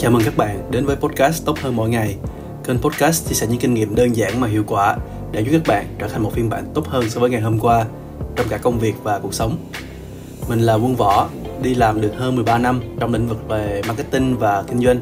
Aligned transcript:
Chào 0.00 0.10
mừng 0.10 0.22
các 0.24 0.36
bạn 0.36 0.70
đến 0.70 0.86
với 0.86 0.96
podcast 0.96 1.44
Tốt 1.44 1.58
hơn 1.58 1.76
mỗi 1.76 1.90
ngày. 1.90 2.16
Kênh 2.64 2.78
podcast 2.78 3.28
chia 3.28 3.34
sẻ 3.34 3.46
những 3.46 3.58
kinh 3.58 3.74
nghiệm 3.74 3.94
đơn 3.94 4.16
giản 4.16 4.40
mà 4.40 4.48
hiệu 4.48 4.64
quả 4.66 4.96
để 5.32 5.40
giúp 5.40 5.50
các 5.52 5.62
bạn 5.66 5.86
trở 5.98 6.08
thành 6.08 6.22
một 6.22 6.32
phiên 6.32 6.48
bản 6.48 6.64
tốt 6.74 6.86
hơn 6.86 7.10
so 7.10 7.20
với 7.20 7.30
ngày 7.30 7.40
hôm 7.40 7.58
qua 7.58 7.86
trong 8.36 8.46
cả 8.48 8.58
công 8.58 8.78
việc 8.78 8.94
và 9.02 9.18
cuộc 9.18 9.34
sống. 9.34 9.56
Mình 10.48 10.60
là 10.60 10.74
Quân 10.74 10.96
Võ, 10.96 11.28
đi 11.62 11.74
làm 11.74 12.00
được 12.00 12.12
hơn 12.16 12.34
13 12.34 12.58
năm 12.58 12.80
trong 13.00 13.12
lĩnh 13.12 13.28
vực 13.28 13.48
về 13.48 13.82
marketing 13.88 14.38
và 14.38 14.62
kinh 14.62 14.84
doanh 14.84 15.00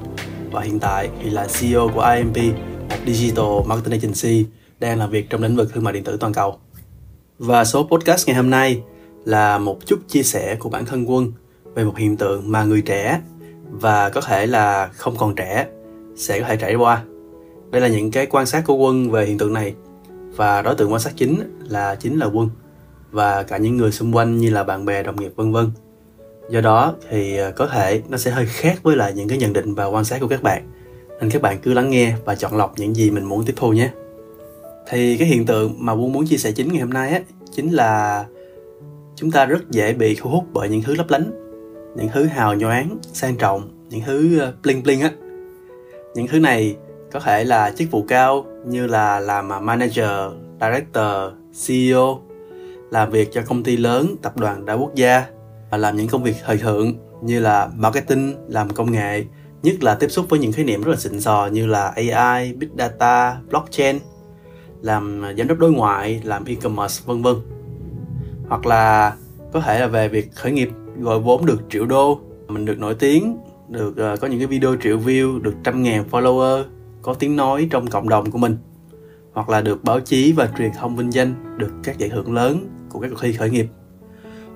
và 0.51 0.61
hiện 0.61 0.81
tại 0.81 1.09
thì 1.23 1.31
là 1.31 1.47
CEO 1.61 1.91
của 1.95 2.15
IMP, 2.17 2.55
một 2.91 2.97
digital 3.07 3.67
marketing 3.67 4.01
agency 4.01 4.47
đang 4.81 4.99
làm 4.99 5.11
việc 5.11 5.31
trong 5.31 5.43
lĩnh 5.43 5.57
vực 5.57 5.73
thương 5.75 5.85
mại 5.85 5.93
điện 5.93 6.05
tử 6.05 6.17
toàn 6.21 6.33
cầu. 6.33 6.59
Và 7.39 7.65
số 7.65 7.89
podcast 7.91 8.27
ngày 8.27 8.37
hôm 8.37 8.51
nay 8.51 8.83
là 9.25 9.59
một 9.59 9.79
chút 9.87 9.99
chia 10.09 10.23
sẻ 10.23 10.57
của 10.59 10.69
bản 10.69 10.87
thân 10.87 11.11
Quân 11.11 11.33
về 11.75 11.85
một 11.85 11.97
hiện 11.97 12.17
tượng 12.17 12.53
mà 12.53 12.65
người 12.65 12.81
trẻ 12.81 13.21
và 13.71 14.11
có 14.11 14.21
thể 14.21 14.47
là 14.47 14.87
không 14.87 15.17
còn 15.17 15.35
trẻ 15.35 15.67
sẽ 16.17 16.41
có 16.41 16.47
thể 16.47 16.57
trải 16.57 16.75
qua. 16.75 17.03
Đây 17.71 17.81
là 17.81 17.89
những 17.89 18.11
cái 18.11 18.27
quan 18.27 18.47
sát 18.47 18.63
của 18.67 18.75
Quân 18.75 19.11
về 19.11 19.27
hiện 19.27 19.39
tượng 19.39 19.53
này 19.53 19.75
và 20.37 20.63
đối 20.63 20.75
tượng 20.75 20.93
quan 20.93 21.01
sát 21.01 21.13
chính 21.17 21.59
là 21.69 21.95
chính 21.95 22.19
là 22.19 22.27
Quân 22.27 22.49
và 23.11 23.43
cả 23.43 23.57
những 23.57 23.77
người 23.77 23.93
xung 23.93 24.17
quanh 24.17 24.39
như 24.39 24.51
là 24.51 24.65
bạn 24.65 24.85
bè, 24.85 25.03
đồng 25.03 25.21
nghiệp 25.21 25.33
vân 25.37 25.53
vân. 25.53 25.71
Do 26.51 26.61
đó 26.61 26.95
thì 27.11 27.39
à, 27.39 27.51
có 27.51 27.67
thể 27.67 28.03
nó 28.09 28.19
sẽ 28.19 28.31
hơi 28.31 28.47
khác 28.47 28.79
với 28.83 28.97
lại 28.97 29.13
những 29.15 29.29
cái 29.29 29.39
nhận 29.39 29.53
định 29.53 29.75
và 29.75 29.85
quan 29.85 30.05
sát 30.05 30.21
của 30.21 30.29
các 30.29 30.43
bạn. 30.43 30.71
Nên 31.21 31.31
các 31.31 31.43
bạn 31.43 31.59
cứ 31.63 31.75
lắng 31.75 31.91
nghe 31.91 32.15
và 32.25 32.35
chọn 32.35 32.57
lọc 32.57 32.79
những 32.79 32.95
gì 32.95 33.11
mình 33.11 33.25
muốn 33.25 33.45
tiếp 33.45 33.53
thu 33.57 33.73
nhé. 33.73 33.91
Thì 34.91 35.17
cái 35.17 35.29
hiện 35.29 35.47
tượng 35.47 35.75
mà 35.79 35.93
Quân 35.93 36.13
muốn 36.13 36.27
chia 36.27 36.37
sẻ 36.37 36.53
chính 36.53 36.73
ngày 36.73 36.81
hôm 36.81 36.91
nay 36.91 37.11
á 37.11 37.21
chính 37.53 37.71
là 37.71 38.25
chúng 39.17 39.31
ta 39.31 39.47
rất 39.47 39.71
dễ 39.71 39.93
bị 39.93 40.17
thu 40.21 40.31
hút 40.31 40.45
bởi 40.53 40.69
những 40.69 40.83
thứ 40.83 40.95
lấp 40.95 41.07
lánh 41.11 41.48
những 41.97 42.09
thứ 42.13 42.25
hào 42.25 42.55
nhoáng 42.55 42.99
sang 43.03 43.37
trọng 43.37 43.69
những 43.91 44.01
thứ 44.07 44.39
ờ, 44.39 44.55
bling 44.63 44.83
bling 44.83 45.01
á. 45.01 45.11
Những 46.15 46.27
thứ 46.27 46.41
này 46.41 46.77
có 47.13 47.21
thể 47.21 47.45
là 47.45 47.71
chức 47.71 47.91
vụ 47.91 48.05
cao 48.09 48.47
như 48.67 48.87
là 48.87 49.21
làm 49.21 49.53
à, 49.53 49.61
manager 49.61 50.11
director 50.61 51.33
ceo 51.67 52.21
làm 52.91 53.11
việc 53.11 53.33
cho 53.33 53.43
công 53.47 53.63
ty 53.63 53.77
lớn 53.77 54.17
tập 54.23 54.37
đoàn 54.37 54.67
đa 54.67 54.75
quốc 54.75 54.95
gia 54.95 55.25
và 55.71 55.79
làm 55.79 55.97
những 55.97 56.09
công 56.09 56.23
việc 56.23 56.35
thời 56.45 56.59
thượng 56.59 56.95
như 57.23 57.41
là 57.41 57.69
marketing 57.77 58.35
làm 58.49 58.71
công 58.71 58.93
nghệ 58.93 59.25
nhất 59.63 59.83
là 59.83 59.95
tiếp 59.95 60.09
xúc 60.09 60.27
với 60.29 60.39
những 60.39 60.53
khái 60.53 60.65
niệm 60.65 60.83
rất 60.83 60.93
là 60.93 60.99
xịn 60.99 61.21
sò 61.21 61.49
như 61.53 61.67
là 61.67 61.89
AI, 61.89 62.53
Big 62.53 62.69
Data, 62.79 63.41
Blockchain 63.49 63.99
làm 64.83 65.25
à, 65.25 65.33
giám 65.39 65.49
đốc 65.49 65.59
đối 65.59 65.73
ngoại, 65.73 66.21
làm 66.25 66.45
e-commerce 66.45 67.03
vân 67.07 67.23
vân. 67.23 67.35
Hoặc 68.49 68.67
là 68.67 69.15
có 69.53 69.61
thể 69.61 69.81
là 69.81 69.87
về 69.87 70.09
việc 70.09 70.35
khởi 70.35 70.53
nghiệp 70.53 70.69
gọi 71.01 71.21
vốn 71.21 71.47
được 71.47 71.61
triệu 71.71 71.87
đô. 71.87 72.21
Mình 72.49 72.65
được 72.65 72.79
nổi 72.79 72.95
tiếng 72.95 73.37
được 73.69 73.89
uh, 73.89 74.21
có 74.21 74.27
những 74.27 74.39
cái 74.39 74.47
video 74.47 74.77
triệu 74.83 74.99
view 74.99 75.43
được 75.43 75.55
trăm 75.65 75.83
ngàn 75.83 76.05
follower 76.11 76.65
có 77.03 77.15
tiếng 77.15 77.37
nói 77.37 77.69
trong 77.71 77.87
cộng 77.87 78.09
đồng 78.09 78.31
của 78.31 78.39
mình. 78.39 78.57
Hoặc 79.33 79.49
là 79.49 79.61
được 79.61 79.85
báo 79.85 80.01
chí 80.01 80.33
và 80.33 80.49
truyền 80.59 80.71
thông 80.79 80.97
vinh 80.97 81.13
danh 81.13 81.59
được 81.59 81.71
các 81.85 81.99
giải 81.99 82.11
thưởng 82.11 82.35
lớn 82.35 82.67
của 82.89 83.01
các 83.01 83.09
cuộc 83.09 83.19
thi 83.21 83.33
khởi 83.33 83.51
nghiệp. 83.51 83.67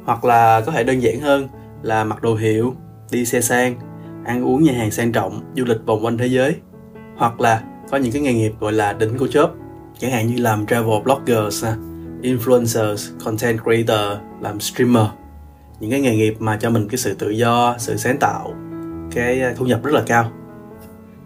Hoặc 0.05 0.25
là 0.25 0.61
có 0.61 0.73
thể 0.73 0.85
đơn 0.85 1.03
giản 1.03 1.21
hơn 1.21 1.49
là 1.83 2.05
mặc 2.05 2.23
đồ 2.23 2.35
hiệu 2.35 2.75
đi 3.11 3.25
xe 3.25 3.41
sang 3.41 3.77
ăn 4.25 4.45
uống 4.45 4.63
nhà 4.63 4.73
hàng 4.73 4.91
sang 4.91 5.13
trọng 5.13 5.41
du 5.57 5.65
lịch 5.65 5.87
vòng 5.87 6.05
quanh 6.05 6.19
thế 6.19 6.27
giới. 6.27 6.57
Hoặc 7.17 7.41
là 7.41 7.63
có 7.91 7.97
những 7.97 8.13
cái 8.13 8.23
nghề 8.23 8.35
nghiệp 8.35 8.53
gọi 8.61 8.73
là 8.73 8.93
đỉnh 8.93 9.19
của 9.19 9.27
chớp 9.27 9.51
chẳng 9.99 10.11
hạn 10.11 10.27
như 10.27 10.43
làm 10.43 10.67
travel 10.67 11.03
bloggers 11.05 11.65
à, 11.65 11.77
influencers 12.23 13.11
content 13.25 13.59
creator 13.63 14.19
làm 14.41 14.61
streamer 14.61 15.07
những 15.83 15.91
cái 15.91 16.01
nghề 16.01 16.17
nghiệp 16.17 16.35
mà 16.39 16.57
cho 16.57 16.71
mình 16.71 16.89
cái 16.89 16.99
sự 16.99 17.15
tự 17.15 17.31
do, 17.31 17.75
sự 17.79 17.97
sáng 17.97 18.17
tạo, 18.19 18.55
cái 19.15 19.43
thu 19.57 19.67
nhập 19.67 19.85
rất 19.85 19.95
là 19.95 20.03
cao. 20.07 20.33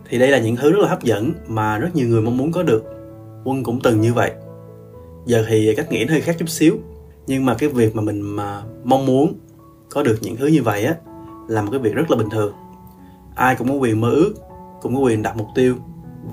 Thì 0.08 0.18
đây 0.18 0.28
là 0.28 0.38
những 0.38 0.56
thứ 0.56 0.72
rất 0.72 0.78
là 0.78 0.88
hấp 0.88 1.02
dẫn 1.02 1.32
mà 1.46 1.78
rất 1.78 1.96
nhiều 1.96 2.08
người 2.08 2.22
mong 2.22 2.36
muốn 2.36 2.52
có 2.52 2.62
được. 2.62 2.84
Quân 3.44 3.62
cũng 3.62 3.80
từng 3.80 4.00
như 4.00 4.14
vậy. 4.14 4.32
Giờ 5.26 5.44
thì 5.48 5.74
cách 5.76 5.92
nghĩ 5.92 6.04
nó 6.04 6.12
hơi 6.12 6.20
khác 6.20 6.36
chút 6.38 6.48
xíu, 6.48 6.76
nhưng 7.26 7.44
mà 7.44 7.54
cái 7.54 7.68
việc 7.68 7.96
mà 7.96 8.02
mình 8.02 8.20
mà 8.20 8.62
mong 8.84 9.06
muốn 9.06 9.34
có 9.90 10.02
được 10.02 10.18
những 10.20 10.36
thứ 10.36 10.46
như 10.46 10.62
vậy 10.62 10.84
á, 10.84 10.94
là 11.48 11.62
một 11.62 11.68
cái 11.70 11.80
việc 11.80 11.94
rất 11.94 12.10
là 12.10 12.16
bình 12.16 12.30
thường. 12.30 12.54
Ai 13.34 13.54
cũng 13.54 13.68
có 13.68 13.74
quyền 13.74 14.00
mơ 14.00 14.10
ước, 14.10 14.34
cũng 14.82 14.94
có 14.94 15.00
quyền 15.00 15.22
đặt 15.22 15.36
mục 15.36 15.48
tiêu 15.54 15.74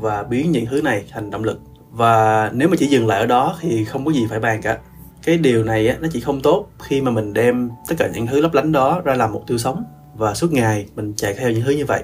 và 0.02 0.24
biến 0.24 0.52
những 0.52 0.66
thứ 0.66 0.82
này 0.82 1.06
thành 1.12 1.30
động 1.30 1.44
lực. 1.44 1.60
Và 1.92 2.50
nếu 2.54 2.68
mà 2.68 2.76
chỉ 2.80 2.86
dừng 2.86 3.08
lại 3.08 3.20
ở 3.20 3.26
đó 3.26 3.56
thì 3.62 3.86
không 3.86 4.06
có 4.06 4.12
gì 4.12 4.26
phải 4.30 4.40
bàn 4.40 4.62
cả 4.62 4.78
cái 5.24 5.38
điều 5.38 5.64
này 5.64 5.88
á, 5.88 5.98
nó 6.02 6.08
chỉ 6.12 6.20
không 6.20 6.42
tốt 6.42 6.68
khi 6.80 7.02
mà 7.02 7.12
mình 7.12 7.34
đem 7.34 7.70
tất 7.88 7.96
cả 7.98 8.10
những 8.14 8.28
thứ 8.28 8.42
lấp 8.42 8.54
lánh 8.54 8.72
đó 8.72 9.02
ra 9.04 9.16
làm 9.16 9.34
mục 9.34 9.44
tiêu 9.48 9.58
sống. 9.58 9.84
Và 10.18 10.34
suốt 10.34 10.54
ngày 10.54 10.88
mình 10.96 11.14
chạy 11.16 11.34
theo 11.34 11.52
những 11.52 11.62
thứ 11.66 11.72
như 11.72 11.86
vậy. 11.86 12.04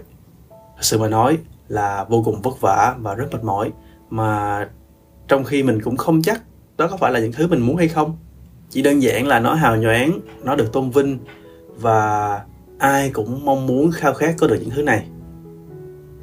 Thật 0.49 0.81
sự 0.81 0.99
mà 0.99 1.07
nói 1.07 1.37
là 1.67 2.05
vô 2.09 2.23
cùng 2.25 2.41
vất 2.41 2.61
vả 2.61 2.95
và 2.99 3.15
rất 3.15 3.25
mệt 3.31 3.43
mỏi. 3.43 3.71
Mà 4.09 4.67
trong 5.27 5.43
khi 5.43 5.63
mình 5.63 5.81
cũng 5.81 5.97
không 5.97 6.21
chắc 6.21 6.41
đó 6.77 6.87
có 6.87 6.97
phải 6.97 7.11
là 7.11 7.19
những 7.19 7.31
thứ 7.31 7.47
mình 7.47 7.61
muốn 7.61 7.77
hay 7.77 7.87
không. 7.87 8.17
Chỉ 8.69 8.81
đơn 8.81 9.01
giản 9.01 9.27
là 9.27 9.39
nó 9.39 9.53
hào 9.53 9.77
nhoáng 9.77 10.19
nó 10.43 10.55
được 10.55 10.73
tôn 10.73 10.89
vinh 10.89 11.19
và 11.75 12.41
ai 12.79 13.09
cũng 13.13 13.45
mong 13.45 13.67
muốn 13.67 13.91
khao 13.91 14.13
khát 14.13 14.35
có 14.37 14.47
được 14.47 14.57
những 14.59 14.69
thứ 14.69 14.81
này. 14.81 15.05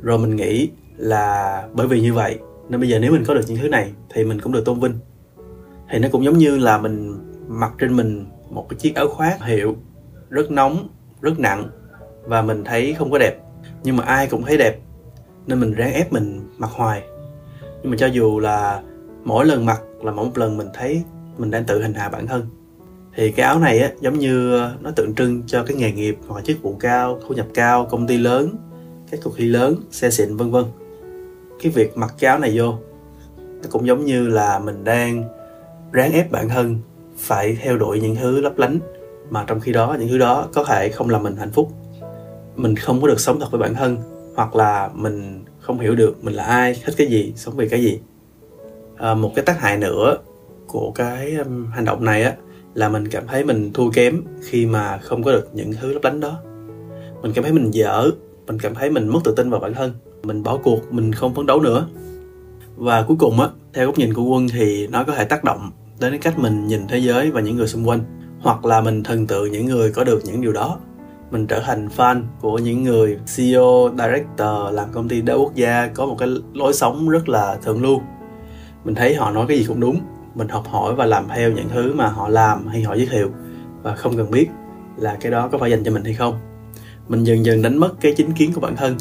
Rồi 0.03 0.19
mình 0.19 0.37
nghĩ 0.37 0.69
là 0.97 1.63
bởi 1.73 1.87
vì 1.87 2.01
như 2.01 2.13
vậy 2.13 2.39
nên 2.69 2.81
bây 2.81 2.89
giờ 2.89 2.99
nếu 2.99 3.13
mình 3.13 3.25
có 3.25 3.35
được 3.35 3.45
những 3.47 3.57
thứ 3.57 3.69
này 3.69 3.93
thì 4.15 4.25
mình 4.25 4.41
cũng 4.41 4.53
được 4.53 4.65
tôn 4.65 4.81
vinh 4.81 4.95
thì 5.91 5.99
nó 5.99 6.09
cũng 6.13 6.25
giống 6.25 6.39
như 6.39 6.59
là 6.59 6.79
mình 6.79 7.19
mặc 7.49 7.73
trên 7.79 7.97
mình 7.97 8.27
một 8.51 8.67
cái 8.69 8.79
chiếc 8.79 8.95
áo 8.95 9.09
khoác 9.09 9.45
hiệu 9.45 9.77
rất 10.31 10.51
nóng, 10.51 10.89
rất 11.21 11.39
nặng 11.39 11.69
và 12.25 12.43
mình 12.43 12.65
thấy 12.65 12.95
không 12.99 13.11
có 13.11 13.19
đẹp. 13.19 13.35
Nhưng 13.83 13.97
mà 13.97 14.05
ai 14.05 14.27
cũng 14.27 14.43
thấy 14.43 14.57
đẹp, 14.57 14.79
nên 15.47 15.61
mình 15.61 15.73
ráng 15.73 15.93
ép 15.93 16.13
mình 16.13 16.41
mặc 16.59 16.71
hoài. 16.73 17.03
Nhưng 17.83 17.91
mà 17.91 17.97
cho 17.97 18.07
dù 18.07 18.41
là 18.41 18.83
mỗi 19.25 19.47
lần 19.47 19.67
mặc 19.67 19.81
là 20.03 20.13
mỗi 20.13 20.25
một 20.25 20.39
lần 20.39 20.57
mình 20.57 20.69
thấy 20.75 21.03
mình 21.39 21.51
đang 21.51 21.65
tự 21.65 21.83
hình 21.83 21.95
hạ 21.95 22.09
bản 22.09 22.27
thân. 22.27 22.47
Thì 23.15 23.33
cái 23.33 23.47
áo 23.47 23.59
này 23.59 23.79
á, 23.79 23.91
giống 24.01 24.19
như 24.19 24.63
nó 24.81 24.91
tượng 24.91 25.15
trưng 25.15 25.43
cho 25.47 25.65
cái 25.65 25.77
nghề 25.77 25.93
nghiệp 25.93 26.19
hoặc 26.29 26.45
chức 26.45 26.63
vụ 26.63 26.77
cao, 26.81 27.21
thu 27.27 27.35
nhập 27.35 27.47
cao, 27.55 27.87
công 27.91 28.07
ty 28.07 28.19
lớn, 28.19 28.57
các 29.11 29.21
cuộc 29.25 29.37
thi 29.37 29.45
lớn, 29.45 29.75
xe 29.91 30.11
xịn, 30.11 30.37
vân 30.37 30.51
vân. 30.51 30.65
Cái 31.63 31.73
việc 31.73 31.97
mặc 31.97 32.15
cái 32.19 32.29
áo 32.29 32.39
này 32.39 32.59
vô, 32.59 32.75
nó 33.37 33.69
cũng 33.71 33.87
giống 33.87 34.05
như 34.05 34.29
là 34.29 34.59
mình 34.59 34.85
đang 34.85 35.25
ráng 35.97 36.13
ép 36.13 36.31
bản 36.31 36.49
thân 36.49 36.79
phải 37.19 37.57
theo 37.61 37.77
đuổi 37.77 38.01
những 38.01 38.17
thứ 38.17 38.41
lấp 38.41 38.59
lánh 38.59 38.79
mà 39.31 39.45
trong 39.47 39.61
khi 39.61 39.73
đó 39.73 39.97
những 39.99 40.09
thứ 40.09 40.19
đó 40.19 40.49
có 40.55 40.65
thể 40.65 40.89
không 40.89 41.11
làm 41.11 41.23
mình 41.23 41.37
hạnh 41.37 41.51
phúc. 41.51 41.73
Mình 42.57 42.77
không 42.77 43.01
có 43.01 43.09
được 43.09 43.21
sống 43.21 43.41
thật 43.41 43.47
với 43.51 43.61
bản 43.61 43.75
thân 43.75 43.97
hoặc 44.35 44.57
là 44.57 44.91
mình 44.95 45.45
không 45.61 45.81
hiểu 45.81 45.95
được 45.95 46.25
mình 46.25 46.35
là 46.35 46.45
ai 46.45 46.81
thích 46.85 46.95
cái 46.99 47.07
gì 47.07 47.33
sống 47.37 47.57
vì 47.57 47.69
cái 47.69 47.83
gì. 47.83 48.01
À, 48.97 49.15
một 49.15 49.33
cái 49.35 49.45
tác 49.45 49.61
hại 49.61 49.79
nữa 49.79 50.17
của 50.67 50.93
cái 50.95 51.35
um, 51.35 51.67
hành 51.67 51.85
động 51.85 52.05
này 52.05 52.23
á 52.23 52.35
là 52.75 52.89
mình 52.89 53.09
cảm 53.09 53.27
thấy 53.27 53.45
mình 53.45 53.73
thua 53.73 53.91
kém 53.91 54.23
khi 54.43 54.67
mà 54.67 54.99
không 54.99 55.23
có 55.23 55.33
được 55.33 55.49
những 55.53 55.73
thứ 55.81 55.93
lấp 55.93 56.05
lánh 56.05 56.21
đó. 56.21 56.39
Mình 57.23 57.33
cảm 57.35 57.45
thấy 57.45 57.53
mình 57.53 57.71
dở 57.71 58.11
mình 58.47 58.59
cảm 58.59 58.75
thấy 58.75 58.91
mình 58.91 59.09
mất 59.09 59.21
tự 59.25 59.35
tin 59.37 59.51
vào 59.51 59.61
bản 59.61 59.75
thân 59.75 59.93
mình 60.23 60.43
bỏ 60.43 60.57
cuộc 60.57 60.93
mình 60.93 61.13
không 61.13 61.35
phấn 61.35 61.47
đấu 61.47 61.61
nữa. 61.61 61.89
Và 62.77 63.03
cuối 63.03 63.17
cùng 63.21 63.41
á 63.41 63.49
theo 63.75 63.87
góc 63.87 63.99
nhìn 63.99 64.15
của 64.15 64.23
quân 64.23 64.49
thì 64.49 64.87
nó 64.87 65.05
có 65.05 65.15
thể 65.15 65.25
tác 65.25 65.45
động 65.45 65.71
đến 66.01 66.13
cái 66.13 66.19
cách 66.19 66.39
mình 66.39 66.67
nhìn 66.67 66.87
thế 66.89 66.99
giới 66.99 67.31
và 67.31 67.41
những 67.41 67.57
người 67.57 67.69
xung 67.69 67.89
quanh 67.89 68.01
hoặc 68.41 68.65
là 68.65 68.81
mình 68.81 69.03
thần 69.03 69.27
tượng 69.27 69.53
những 69.53 69.67
người 69.67 69.93
có 69.93 70.05
được 70.05 70.21
những 70.25 70.41
điều 70.41 70.53
đó. 70.53 70.79
Mình 71.31 71.47
trở 71.47 71.61
thành 71.61 71.89
fan 71.97 72.23
của 72.41 72.59
những 72.59 72.83
người 72.83 73.19
CEO, 73.37 73.91
director 73.99 74.75
làm 74.75 74.93
công 74.93 75.09
ty 75.09 75.23
đa 75.23 75.35
quốc 75.35 75.55
gia 75.55 75.87
có 75.87 76.07
một 76.07 76.17
cái 76.19 76.29
lối 76.53 76.73
sống 76.73 77.09
rất 77.09 77.29
là 77.29 77.59
thượng 77.65 77.83
lưu. 77.83 78.01
Mình 78.85 78.95
thấy 78.95 79.15
họ 79.15 79.31
nói 79.31 79.45
cái 79.49 79.59
gì 79.59 79.65
cũng 79.69 79.81
đúng. 79.81 80.01
Mình 80.35 80.49
học 80.49 80.65
hỏi 80.71 80.95
và 80.95 81.07
làm 81.07 81.25
theo 81.35 81.53
những 81.53 81.69
thứ 81.69 81.95
mà 81.95 82.07
họ 82.09 82.29
làm 82.29 82.67
hay 82.67 82.83
họ 82.83 82.95
giới 82.95 83.07
thiệu. 83.07 83.31
Và 83.83 83.95
không 83.95 84.17
cần 84.17 84.31
biết 84.31 84.49
là 84.97 85.17
cái 85.21 85.33
đó 85.33 85.49
có 85.53 85.59
phải 85.59 85.71
dành 85.71 85.85
cho 85.85 85.91
mình 85.91 86.05
hay 86.05 86.15
không. 86.15 86.39
Mình 87.09 87.25
dần 87.25 87.45
dần 87.45 87.63
đánh 87.63 87.77
mất 87.77 88.01
cái 88.01 88.15
chính 88.17 88.33
kiến 88.33 88.53
của 88.55 88.61
bản 88.61 88.77
thân. 88.77 88.97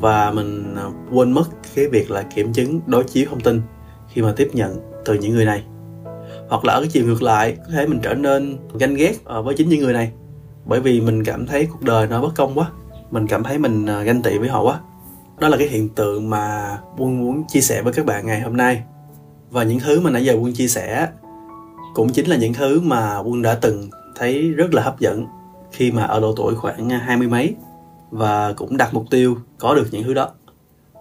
Và 0.00 0.30
mình 0.30 0.74
à, 0.76 0.84
quên 1.12 1.32
mất 1.32 1.44
cái 1.74 1.88
việc 1.88 2.10
là 2.10 2.22
kiểm 2.22 2.52
chứng 2.52 2.80
đối 2.86 3.04
chiếu 3.04 3.26
thông 3.30 3.40
tin 3.40 3.62
khi 4.08 4.22
mà 4.22 4.32
tiếp 4.36 4.48
nhận 4.52 4.76
từ 5.04 5.14
những 5.14 5.34
người 5.34 5.44
này 5.44 5.64
hoặc 6.50 6.64
là 6.64 6.72
ở 6.72 6.80
cái 6.80 6.88
chiều 6.92 7.06
ngược 7.06 7.22
lại, 7.22 7.56
có 7.56 7.72
thể 7.72 7.86
mình 7.86 8.00
trở 8.02 8.14
nên 8.14 8.56
ganh 8.78 8.94
ghét 8.94 9.12
ờ, 9.24 9.42
với 9.42 9.54
chính 9.54 9.68
những 9.68 9.80
người 9.80 9.92
này. 9.92 10.12
Bởi 10.64 10.80
vì 10.80 11.00
mình 11.00 11.24
cảm 11.24 11.46
thấy 11.46 11.66
cuộc 11.66 11.82
đời 11.82 12.06
nó 12.06 12.22
bất 12.22 12.34
công 12.36 12.58
quá, 12.58 12.70
mình 13.10 13.26
cảm 13.26 13.44
thấy 13.44 13.58
mình 13.58 13.86
ờ, 13.86 14.02
ganh 14.02 14.22
tị 14.22 14.38
với 14.38 14.48
họ 14.48 14.62
quá. 14.62 14.80
Đó 15.38 15.48
là 15.48 15.56
cái 15.56 15.68
hiện 15.68 15.88
tượng 15.88 16.30
mà 16.30 16.78
quân 16.98 17.20
muốn 17.20 17.44
chia 17.48 17.60
sẻ 17.60 17.82
với 17.82 17.92
các 17.92 18.06
bạn 18.06 18.26
ngày 18.26 18.40
hôm 18.40 18.56
nay. 18.56 18.82
Và 19.50 19.62
những 19.62 19.80
thứ 19.80 20.00
mà 20.00 20.10
nãy 20.10 20.24
giờ 20.24 20.36
quân 20.40 20.52
chia 20.52 20.68
sẻ 20.68 21.08
cũng 21.94 22.12
chính 22.12 22.26
là 22.26 22.36
những 22.36 22.54
thứ 22.54 22.80
mà 22.80 23.18
quân 23.18 23.42
đã 23.42 23.54
từng 23.54 23.90
thấy 24.16 24.50
rất 24.50 24.74
là 24.74 24.82
hấp 24.82 25.00
dẫn 25.00 25.26
khi 25.72 25.92
mà 25.92 26.04
ở 26.04 26.20
độ 26.20 26.34
tuổi 26.36 26.54
khoảng 26.54 26.90
ờ, 26.90 26.96
hai 26.96 27.16
mươi 27.16 27.28
mấy 27.28 27.54
và 28.10 28.52
cũng 28.52 28.76
đặt 28.76 28.94
mục 28.94 29.04
tiêu 29.10 29.36
có 29.58 29.74
được 29.74 29.86
những 29.90 30.02
thứ 30.02 30.14
đó. 30.14 30.30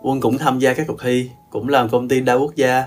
Quân 0.02 0.20
cũng 0.22 0.38
tham 0.38 0.60
gia 0.60 0.74
các 0.74 0.88
cuộc 0.88 1.02
thi, 1.02 1.30
cũng 1.52 1.70
làm 1.70 1.90
công 1.90 2.08
ty 2.08 2.20
đa 2.20 2.34
quốc 2.34 2.56
gia 2.56 2.86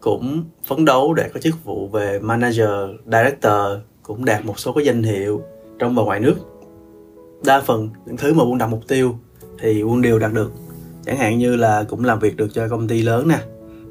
cũng 0.00 0.44
phấn 0.66 0.84
đấu 0.84 1.14
để 1.14 1.28
có 1.34 1.40
chức 1.40 1.64
vụ 1.64 1.88
về 1.88 2.18
manager 2.18 2.70
director 3.04 3.78
cũng 4.02 4.24
đạt 4.24 4.44
một 4.44 4.58
số 4.58 4.72
cái 4.72 4.84
danh 4.84 5.02
hiệu 5.02 5.42
trong 5.78 5.94
và 5.94 6.02
ngoài 6.02 6.20
nước 6.20 6.34
đa 7.44 7.60
phần 7.60 7.88
những 8.06 8.16
thứ 8.16 8.34
mà 8.34 8.44
quân 8.44 8.58
đặt 8.58 8.66
mục 8.66 8.88
tiêu 8.88 9.18
thì 9.58 9.82
quân 9.82 10.02
đều 10.02 10.18
đạt 10.18 10.32
được 10.32 10.52
chẳng 11.04 11.16
hạn 11.16 11.38
như 11.38 11.56
là 11.56 11.84
cũng 11.88 12.04
làm 12.04 12.18
việc 12.18 12.36
được 12.36 12.48
cho 12.54 12.68
công 12.68 12.88
ty 12.88 13.02
lớn 13.02 13.28
nè 13.28 13.38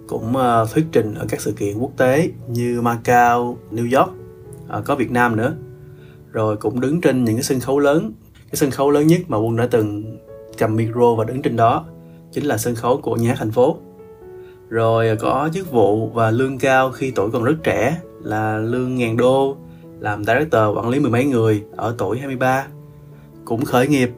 cũng 0.08 0.36
ờ, 0.36 0.68
thuyết 0.74 0.86
trình 0.92 1.14
ở 1.14 1.26
các 1.30 1.42
sự 1.42 1.52
kiện 1.52 1.78
quốc 1.78 1.92
tế 1.98 2.30
như 2.48 2.82
Macau, 2.82 3.58
New 3.72 4.00
York, 4.00 4.12
ờ, 4.68 4.82
có 4.86 4.96
Việt 4.96 5.12
Nam 5.12 5.36
nữa. 5.36 5.56
Rồi 6.32 6.58
cũng 6.58 6.80
đứng 6.80 7.02
trên 7.02 7.24
những 7.24 7.36
cái 7.36 7.44
sân 7.44 7.60
khấu 7.60 7.80
lớn. 7.80 8.14
Cái 8.36 8.56
sân 8.56 8.72
khấu 8.72 8.92
lớn 8.92 9.08
nhất 9.08 9.22
mà 9.28 9.38
Quân 9.38 9.56
đã 9.56 9.68
từng 9.72 10.18
cầm 10.58 10.76
micro 10.76 11.16
và 11.16 11.24
đứng 11.24 11.42
trên 11.42 11.56
đó 11.56 11.86
chính 12.32 12.46
là 12.46 12.58
sân 12.58 12.76
khấu 12.76 12.98
của 12.98 13.16
nhà 13.16 13.36
thành 13.38 13.52
phố. 13.52 13.78
Rồi 14.70 15.18
có 15.20 15.50
chức 15.54 15.72
vụ 15.72 16.10
và 16.10 16.32
lương 16.32 16.58
cao 16.58 16.92
khi 16.92 17.12
tuổi 17.12 17.32
còn 17.32 17.44
rất 17.44 17.56
trẻ 17.64 17.98
là 18.24 18.58
lương 18.58 18.96
ngàn 18.96 19.18
đô, 19.18 19.58
làm 20.00 20.24
director 20.24 20.78
quản 20.78 20.90
lý 20.90 21.00
mười 21.00 21.12
mấy 21.12 21.26
người 21.26 21.64
ở 21.76 21.96
tuổi 21.98 22.20
23. 22.20 22.68
Cũng 23.46 23.66
khởi 23.66 23.88
nghiệp 23.88 24.12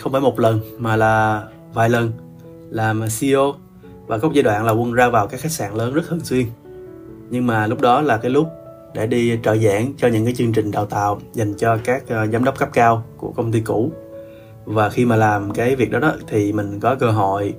không 0.00 0.12
phải 0.12 0.20
một 0.20 0.40
lần 0.40 0.60
mà 0.78 0.96
là 0.96 1.44
vài 1.74 1.88
lần 1.88 2.12
làm 2.70 3.02
CEO 3.20 3.54
và 4.06 4.18
có 4.18 4.28
một 4.28 4.34
giai 4.34 4.42
đoạn 4.42 4.64
là 4.64 4.72
quân 4.72 4.92
ra 4.92 5.08
vào 5.08 5.26
các 5.26 5.40
khách 5.40 5.52
sạn 5.52 5.74
lớn 5.74 5.94
rất 5.94 6.02
thường 6.08 6.20
xuyên 6.20 6.46
nhưng 7.30 7.46
mà 7.46 7.66
lúc 7.66 7.80
đó 7.80 8.00
là 8.00 8.16
cái 8.16 8.30
lúc 8.30 8.48
để 8.94 9.06
đi 9.06 9.38
trợ 9.42 9.56
giảng 9.56 9.92
cho 9.96 10.08
những 10.08 10.24
cái 10.24 10.34
chương 10.34 10.52
trình 10.52 10.70
đào 10.70 10.86
tạo 10.86 11.20
dành 11.32 11.54
cho 11.54 11.78
các 11.84 12.08
ờ, 12.08 12.26
giám 12.26 12.44
đốc 12.44 12.58
cấp 12.58 12.68
cao 12.72 13.04
của 13.16 13.32
công 13.36 13.52
ty 13.52 13.60
cũ 13.60 13.92
và 14.64 14.90
khi 14.90 15.04
mà 15.04 15.16
làm 15.16 15.52
cái 15.52 15.76
việc 15.76 15.90
đó 15.90 15.98
đó 15.98 16.14
thì 16.28 16.52
mình 16.52 16.80
có 16.80 16.94
cơ 16.94 17.10
hội 17.10 17.54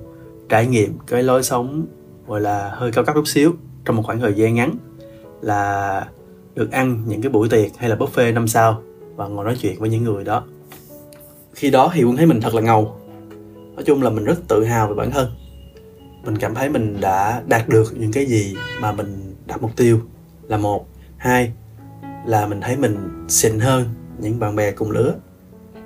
trải 0.48 0.66
nghiệm 0.66 0.98
cái 1.06 1.22
lối 1.22 1.42
sống 1.42 1.86
gọi 2.26 2.40
là 2.40 2.70
hơi 2.74 2.92
cao 2.92 3.04
cấp 3.04 3.14
chút 3.14 3.28
xíu 3.28 3.52
trong 3.84 3.96
một 3.96 4.02
khoảng 4.06 4.20
thời 4.20 4.34
gian 4.34 4.54
ngắn 4.54 4.76
là 5.40 6.06
được 6.54 6.70
ăn 6.70 7.02
những 7.06 7.22
cái 7.22 7.32
buổi 7.32 7.48
tiệc 7.48 7.78
hay 7.78 7.90
là 7.90 7.96
buffet 7.96 8.34
năm 8.34 8.48
sao 8.48 8.82
và 9.16 9.26
ngồi 9.28 9.44
nói 9.44 9.56
chuyện 9.60 9.78
với 9.78 9.90
những 9.90 10.04
người 10.04 10.24
đó. 10.24 10.44
Khi 11.54 11.70
đó 11.70 11.90
thì 11.94 12.04
quân 12.04 12.16
thấy 12.16 12.26
mình 12.26 12.40
thật 12.40 12.54
là 12.54 12.60
ngầu. 12.60 12.96
Nói 13.74 13.84
chung 13.84 14.02
là 14.02 14.10
mình 14.10 14.24
rất 14.24 14.48
tự 14.48 14.64
hào 14.64 14.88
về 14.88 14.94
bản 14.94 15.10
thân. 15.10 15.28
Mình 16.24 16.38
cảm 16.38 16.54
thấy 16.54 16.68
mình 16.68 17.00
đã 17.00 17.42
đạt 17.46 17.68
được 17.68 17.92
những 17.96 18.12
cái 18.12 18.26
gì 18.26 18.56
mà 18.80 18.92
mình 18.92 19.34
đặt 19.46 19.62
mục 19.62 19.70
tiêu 19.76 20.00
là 20.48 20.56
một. 20.56 20.86
Hai 21.16 21.52
là 22.26 22.46
mình 22.46 22.60
thấy 22.60 22.76
mình 22.76 23.26
xịn 23.28 23.58
hơn 23.60 23.84
những 24.18 24.38
bạn 24.38 24.56
bè 24.56 24.70
cùng 24.70 24.90
lứa 24.90 25.14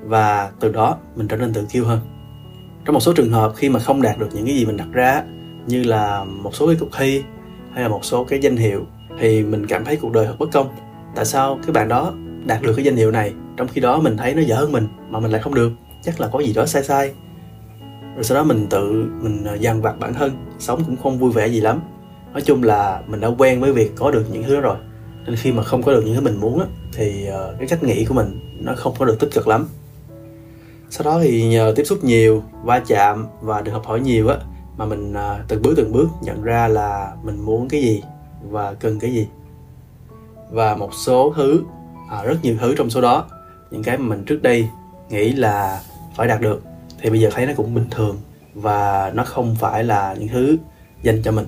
và 0.05 0.51
từ 0.61 0.73
đó 0.73 0.99
mình 1.17 1.29
trở 1.29 1.37
nên 1.37 1.53
tự 1.53 1.65
kiêu 1.71 1.85
hơn. 1.85 2.01
Trong 2.85 2.95
một 2.95 3.01
số 3.01 3.13
trường 3.13 3.33
hợp 3.33 3.53
khi 3.57 3.69
mà 3.69 3.81
không 3.81 4.03
đạt 4.03 4.19
được 4.19 4.29
những 4.33 4.47
cái 4.47 4.55
gì 4.55 4.67
mình 4.67 4.77
đặt 4.77 4.89
ra 4.93 5.25
như 5.67 5.83
là 5.83 6.25
một 6.25 6.55
số 6.55 6.67
cái 6.67 6.77
cuộc 6.81 6.89
thi 6.99 7.23
hay 7.73 7.83
là 7.83 7.89
một 7.89 8.05
số 8.05 8.25
cái 8.25 8.39
danh 8.43 8.57
hiệu 8.57 8.87
thì 9.21 9.43
mình 9.43 9.67
cảm 9.67 9.85
thấy 9.85 9.97
cuộc 9.97 10.13
đời 10.13 10.27
thật 10.27 10.39
bất 10.39 10.49
công. 10.53 10.69
Tại 11.15 11.25
sao 11.25 11.59
cái 11.67 11.73
bạn 11.73 11.89
đó 11.89 12.13
đạt 12.47 12.63
được 12.63 12.73
cái 12.77 12.85
danh 12.85 12.97
hiệu 12.97 13.11
này 13.11 13.33
trong 13.57 13.69
khi 13.69 13.81
đó 13.81 14.01
mình 14.01 14.17
thấy 14.17 14.35
nó 14.35 14.43
dở 14.43 14.57
hơn 14.57 14.73
mình 14.73 14.89
mà 15.11 15.21
mình 15.21 15.31
lại 15.31 15.43
không 15.43 15.55
được? 15.55 15.73
Chắc 16.03 16.21
là 16.21 16.29
có 16.29 16.41
gì 16.41 16.53
đó 16.53 16.67
sai 16.67 16.85
sai. 16.85 17.13
Rồi 18.15 18.25
sau 18.25 18.37
đó 18.37 18.45
mình 18.45 18.67
tự 18.71 19.09
mình 19.21 19.45
ờ, 19.45 19.55
dằn 19.55 19.83
vặt 19.83 19.99
bản 19.99 20.15
thân 20.15 20.33
sống 20.59 20.85
cũng 20.87 20.97
không 20.97 21.19
vui 21.19 21.31
vẻ 21.31 21.47
gì 21.47 21.61
lắm. 21.61 21.81
Nói 22.33 22.43
chung 22.43 22.63
là 22.63 23.01
mình 23.07 23.21
đã 23.21 23.29
quen 23.39 23.61
với 23.61 23.73
việc 23.73 23.93
có 23.97 24.11
được 24.11 24.25
những 24.33 24.43
thứ 24.43 24.55
đó 24.55 24.61
rồi. 24.61 24.77
Nên 25.27 25.37
khi 25.37 25.53
mà 25.53 25.63
không 25.63 25.83
có 25.83 25.93
được 25.93 26.03
những 26.05 26.15
thứ 26.15 26.21
mình 26.21 26.41
muốn 26.41 26.61
á, 26.61 26.67
thì 26.93 27.27
ờ, 27.27 27.57
cái 27.59 27.69
cách 27.69 27.83
nghĩ 27.83 28.05
của 28.05 28.15
mình 28.15 28.41
nó 28.61 28.73
không 28.77 28.95
có 28.99 29.05
được 29.05 29.21
tích 29.21 29.31
cực 29.33 29.49
lắm. 29.49 29.69
Sau 30.91 31.05
đó 31.05 31.21
thì 31.23 31.49
nhờ 31.49 31.73
tiếp 31.77 31.85
xúc 31.85 32.05
nhiều 32.05 32.43
va 32.65 32.83
chạm 32.87 33.27
và 33.41 33.61
được 33.63 33.73
học 33.73 33.87
hỏi 33.87 34.01
nhiều 34.01 34.29
á 34.29 34.37
mà 34.77 34.85
mình 34.85 35.13
à, 35.13 35.45
từng 35.49 35.63
bước 35.63 35.75
từng 35.77 35.93
bước 35.93 36.09
nhận 36.23 36.43
ra 36.43 36.69
là 36.69 37.17
mình 37.23 37.41
muốn 37.41 37.69
cái 37.69 37.83
gì 37.83 38.03
và 38.43 38.75
cần 38.75 38.99
cái 38.99 39.13
gì. 39.13 39.29
Và 40.51 40.77
một 40.77 40.95
số 40.95 41.33
thứ 41.37 41.63
à, 42.11 42.23
rất 42.23 42.37
nhiều 42.43 42.57
thứ 42.61 42.75
trong 42.79 42.91
số 42.91 43.01
đó 43.01 43.27
những 43.71 43.83
cái 43.83 43.99
mà 43.99 44.09
mình 44.09 44.25
trước 44.25 44.43
đây 44.43 44.69
nghĩ 45.09 45.33
là 45.33 45.81
phải 46.17 46.29
đạt 46.29 46.41
được 46.41 46.63
thì 47.01 47.11
bây 47.11 47.21
giờ 47.21 47.31
thấy 47.33 47.47
nó 47.47 47.53
cũng 47.57 47.75
bình 47.75 47.87
thường 47.91 48.17
và 48.55 49.13
nó 49.15 49.25
không 49.25 49.57
phải 49.61 49.85
là 49.85 50.15
những 50.19 50.29
thứ 50.29 50.57
dành 51.03 51.23
cho 51.23 51.33
mình. 51.33 51.47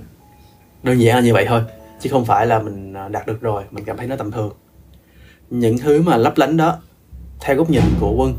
Đơn 0.82 1.00
giản 1.00 1.16
là 1.16 1.22
như 1.22 1.34
vậy 1.34 1.44
thôi 1.48 1.62
chứ 2.00 2.10
không 2.10 2.24
phải 2.24 2.46
là 2.46 2.58
mình 2.58 2.92
à, 2.92 3.08
đạt 3.08 3.26
được 3.26 3.40
rồi 3.40 3.64
mình 3.70 3.84
cảm 3.84 3.96
thấy 3.96 4.06
nó 4.06 4.16
tầm 4.16 4.30
thường. 4.30 4.52
Những 5.50 5.78
thứ 5.78 6.02
mà 6.02 6.16
lấp 6.16 6.32
lánh 6.36 6.56
đó 6.56 6.78
theo 7.40 7.56
góc 7.56 7.70
nhìn 7.70 7.82
của 8.00 8.14
quân 8.16 8.34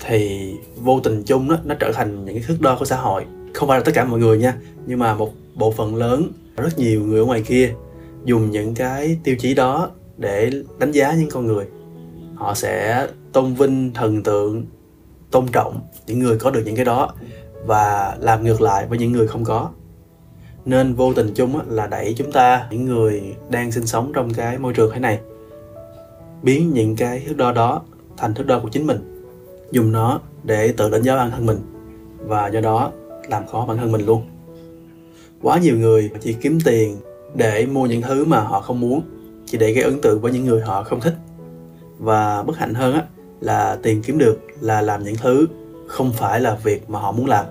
thì 0.00 0.54
vô 0.76 1.00
tình 1.00 1.22
chung 1.26 1.48
đó 1.48 1.56
nó 1.64 1.74
trở 1.74 1.92
thành 1.92 2.24
những 2.24 2.34
cái 2.34 2.44
thước 2.46 2.60
đo 2.60 2.76
của 2.78 2.84
xã 2.84 2.96
hội 2.96 3.26
không 3.54 3.68
phải 3.68 3.78
là 3.78 3.84
tất 3.84 3.92
cả 3.94 4.04
mọi 4.04 4.20
người 4.20 4.38
nha, 4.38 4.54
nhưng 4.86 4.98
mà 4.98 5.14
một 5.14 5.32
bộ 5.54 5.70
phận 5.70 5.96
lớn, 5.96 6.32
rất 6.56 6.78
nhiều 6.78 7.02
người 7.02 7.18
ở 7.20 7.24
ngoài 7.24 7.42
kia 7.42 7.74
dùng 8.24 8.50
những 8.50 8.74
cái 8.74 9.18
tiêu 9.24 9.36
chí 9.38 9.54
đó 9.54 9.90
để 10.16 10.50
đánh 10.78 10.92
giá 10.92 11.14
những 11.14 11.30
con 11.30 11.46
người. 11.46 11.66
Họ 12.34 12.54
sẽ 12.54 13.06
tôn 13.32 13.54
vinh 13.54 13.90
thần 13.94 14.22
tượng, 14.22 14.66
tôn 15.30 15.46
trọng 15.52 15.80
những 16.06 16.18
người 16.18 16.38
có 16.38 16.50
được 16.50 16.62
những 16.64 16.76
cái 16.76 16.84
đó 16.84 17.14
và 17.66 18.16
làm 18.20 18.44
ngược 18.44 18.60
lại 18.60 18.86
với 18.86 18.98
những 18.98 19.12
người 19.12 19.26
không 19.26 19.44
có. 19.44 19.70
Nên 20.64 20.94
vô 20.94 21.14
tình 21.14 21.34
chung 21.34 21.60
là 21.68 21.86
đẩy 21.86 22.14
chúng 22.16 22.32
ta, 22.32 22.66
những 22.70 22.84
người 22.84 23.22
đang 23.48 23.72
sinh 23.72 23.86
sống 23.86 24.12
trong 24.14 24.34
cái 24.34 24.58
môi 24.58 24.72
trường 24.72 24.90
thế 24.94 25.00
này, 25.00 25.20
biến 26.42 26.70
những 26.74 26.96
cái 26.96 27.22
thước 27.28 27.36
đo 27.36 27.52
đó 27.52 27.82
thành 28.16 28.34
thước 28.34 28.46
đo 28.46 28.60
của 28.60 28.68
chính 28.68 28.86
mình, 28.86 29.26
dùng 29.70 29.92
nó 29.92 30.20
để 30.44 30.72
tự 30.72 30.90
đánh 30.90 31.02
giá 31.02 31.16
bản 31.16 31.30
thân 31.30 31.46
mình 31.46 31.58
và 32.26 32.48
do 32.48 32.60
đó 32.60 32.92
làm 33.30 33.46
khó 33.46 33.66
bản 33.66 33.76
thân 33.76 33.92
mình 33.92 34.06
luôn. 34.06 34.22
Quá 35.42 35.58
nhiều 35.58 35.76
người 35.76 36.10
chỉ 36.20 36.32
kiếm 36.32 36.58
tiền 36.64 36.96
để 37.34 37.66
mua 37.66 37.86
những 37.86 38.02
thứ 38.02 38.24
mà 38.24 38.40
họ 38.40 38.60
không 38.60 38.80
muốn, 38.80 39.02
chỉ 39.46 39.58
để 39.58 39.72
gây 39.72 39.84
ấn 39.84 40.00
tượng 40.00 40.20
với 40.20 40.32
những 40.32 40.44
người 40.44 40.60
họ 40.60 40.82
không 40.82 41.00
thích. 41.00 41.14
Và 41.98 42.42
bất 42.42 42.56
hạnh 42.56 42.74
hơn 42.74 42.94
á, 42.94 43.02
là 43.40 43.78
tiền 43.82 44.02
kiếm 44.02 44.18
được 44.18 44.40
là 44.60 44.80
làm 44.80 45.04
những 45.04 45.16
thứ 45.16 45.46
không 45.86 46.12
phải 46.12 46.40
là 46.40 46.58
việc 46.62 46.90
mà 46.90 46.98
họ 46.98 47.12
muốn 47.12 47.26
làm. 47.26 47.46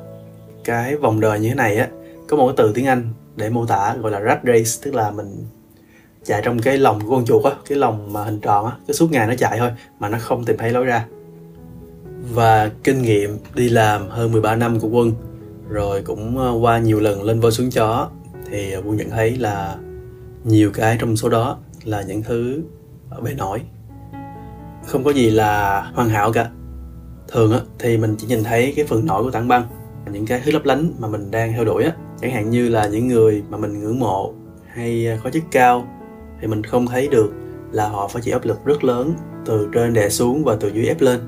Cái 0.63 0.95
vòng 0.95 1.19
đời 1.19 1.39
như 1.39 1.49
thế 1.49 1.55
này 1.55 1.77
á, 1.77 1.87
có 2.27 2.37
một 2.37 2.47
cái 2.47 2.53
từ 2.57 2.71
tiếng 2.73 2.85
anh 2.85 3.13
để 3.35 3.49
mô 3.49 3.65
tả 3.65 3.95
gọi 4.01 4.11
là 4.11 4.21
rat 4.21 4.39
race, 4.43 4.71
tức 4.83 4.93
là 4.93 5.11
mình 5.11 5.45
chạy 6.23 6.41
trong 6.45 6.59
cái 6.59 6.77
lồng 6.77 7.01
của 7.01 7.15
con 7.15 7.25
chuột 7.25 7.43
á, 7.43 7.51
cái 7.69 7.77
lồng 7.77 8.13
mà 8.13 8.23
hình 8.23 8.39
tròn 8.39 8.65
á, 8.65 8.71
cái 8.87 8.93
suốt 8.93 9.11
ngày 9.11 9.27
nó 9.27 9.35
chạy 9.35 9.59
thôi 9.59 9.71
mà 9.99 10.09
nó 10.09 10.17
không 10.21 10.45
tìm 10.45 10.57
thấy 10.57 10.71
lối 10.71 10.85
ra. 10.85 11.05
Và 12.33 12.71
kinh 12.83 13.01
nghiệm 13.01 13.37
đi 13.55 13.69
làm 13.69 14.09
hơn 14.09 14.31
13 14.31 14.55
năm 14.55 14.79
của 14.79 14.87
quân 14.87 15.11
rồi 15.69 16.01
cũng 16.01 16.37
ờ, 16.37 16.51
qua 16.61 16.79
nhiều 16.79 16.99
lần 16.99 17.23
lên 17.23 17.39
voi 17.39 17.51
xuống 17.51 17.69
chó, 17.69 18.09
thì 18.51 18.71
ờ, 18.71 18.81
quân 18.85 18.97
nhận 18.97 19.09
thấy 19.09 19.35
là 19.35 19.75
nhiều 20.43 20.71
cái 20.73 20.97
trong 20.99 21.17
số 21.17 21.29
đó 21.29 21.57
là 21.83 22.01
những 22.01 22.23
thứ 22.23 22.61
ở 23.09 23.21
bề 23.21 23.33
nổi. 23.33 23.61
Không 24.85 25.03
có 25.03 25.11
gì 25.11 25.29
là 25.29 25.81
hoàn 25.93 26.09
hảo 26.09 26.31
cả. 26.31 26.49
Thường 27.27 27.51
á, 27.51 27.59
thì 27.79 27.97
mình 27.97 28.15
chỉ 28.17 28.27
nhìn 28.27 28.43
thấy 28.43 28.73
cái 28.75 28.85
phần 28.85 29.05
nổi 29.05 29.23
của 29.23 29.31
tảng 29.31 29.47
băng, 29.47 29.63
những 30.11 30.25
cái 30.25 30.41
thứ 30.45 30.51
lấp 30.51 30.65
lánh 30.65 30.93
mà 30.99 31.07
mình 31.07 31.31
đang 31.31 31.53
theo 31.53 31.65
đuổi 31.65 31.83
á. 31.83 31.91
Chẳng 32.21 32.31
hạn 32.31 32.49
như 32.49 32.69
là 32.69 32.87
những 32.87 33.07
người 33.07 33.43
mà 33.49 33.57
mình 33.57 33.79
ngưỡng 33.79 33.99
mộ 33.99 34.33
hay 34.67 35.07
ờ, 35.07 35.17
có 35.23 35.29
chức 35.29 35.43
cao, 35.51 35.87
thì 36.41 36.47
mình 36.47 36.63
không 36.63 36.87
thấy 36.87 37.07
được 37.07 37.33
là 37.71 37.89
họ 37.89 38.07
phải 38.07 38.21
chịu 38.21 38.35
áp 38.35 38.45
lực 38.45 38.65
rất 38.65 38.83
lớn 38.83 39.13
từ 39.45 39.69
trên 39.73 39.93
đè 39.93 40.09
xuống 40.09 40.43
và 40.43 40.57
từ 40.59 40.67
dưới 40.67 40.85
ép 40.85 41.01
lên. 41.01 41.19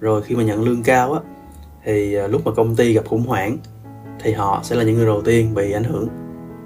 Rồi 0.00 0.22
khi 0.22 0.36
mà 0.36 0.42
nhận 0.42 0.62
lương 0.62 0.82
cao 0.82 1.12
á 1.12 1.20
thì 1.86 2.14
à, 2.14 2.26
lúc 2.26 2.42
mà 2.44 2.52
công 2.52 2.76
ty 2.76 2.92
gặp 2.92 3.06
khủng 3.06 3.26
hoảng 3.26 3.58
thì 4.20 4.32
họ 4.32 4.60
sẽ 4.62 4.76
là 4.76 4.84
những 4.84 4.94
người 4.94 5.06
đầu 5.06 5.22
tiên 5.22 5.54
bị 5.54 5.72
ảnh 5.72 5.84
hưởng. 5.84 6.08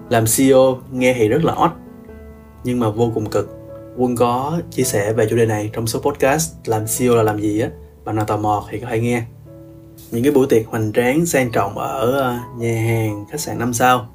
Làm 0.09 0.25
CEO 0.37 0.79
nghe 0.93 1.15
thì 1.15 1.29
rất 1.29 1.45
là 1.45 1.53
odd 1.65 1.73
nhưng 2.65 2.81
mà 2.81 2.91
vô 2.91 3.11
cùng 3.15 3.31
cực. 3.31 3.57
Quân 3.97 4.17
có 4.17 4.61
chia 4.71 4.83
sẻ 4.83 5.13
về 5.13 5.27
chủ 5.31 5.37
đề 5.37 5.47
này 5.47 5.71
trong 5.73 5.87
số 5.87 6.01
podcast 6.01 6.55
làm 6.65 6.85
CEO 6.99 7.17
là 7.17 7.23
làm 7.23 7.41
gì 7.41 7.61
á, 7.61 7.69
bạn 8.05 8.17
nào 8.17 8.25
tò 8.25 8.37
mò 8.37 8.65
thì 8.71 8.79
có 8.81 8.87
thể 8.91 9.01
nghe. 9.01 9.23
Những 10.11 10.23
cái 10.23 10.33
buổi 10.33 10.47
tiệc 10.51 10.67
hoành 10.67 10.93
tráng 10.93 11.27
sang 11.27 11.51
trọng 11.53 11.79
ở 11.79 12.21
à, 12.21 12.45
nhà 12.59 12.81
hàng, 12.81 13.25
khách 13.31 13.41
sạn 13.41 13.59
năm 13.59 13.73
sao, 13.73 14.09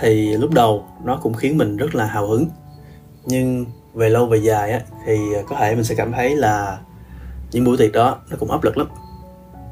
thì 0.00 0.36
lúc 0.36 0.50
đầu 0.54 0.84
nó 1.04 1.18
cũng 1.22 1.34
khiến 1.34 1.58
mình 1.58 1.76
rất 1.76 1.94
là 1.94 2.06
hào 2.06 2.26
hứng. 2.26 2.46
Nhưng 3.24 3.66
về 3.94 4.08
lâu 4.08 4.26
về 4.26 4.38
dài 4.38 4.72
á, 4.72 4.80
thì 5.06 5.34
à, 5.34 5.42
có 5.48 5.56
thể 5.56 5.74
mình 5.74 5.84
sẽ 5.84 5.94
cảm 5.94 6.12
thấy 6.12 6.36
là 6.36 6.78
những 7.52 7.64
buổi 7.64 7.76
tiệc 7.76 7.92
đó 7.92 8.18
nó 8.30 8.36
cũng 8.40 8.50
áp 8.50 8.64
lực 8.64 8.78
lắm 8.78 8.86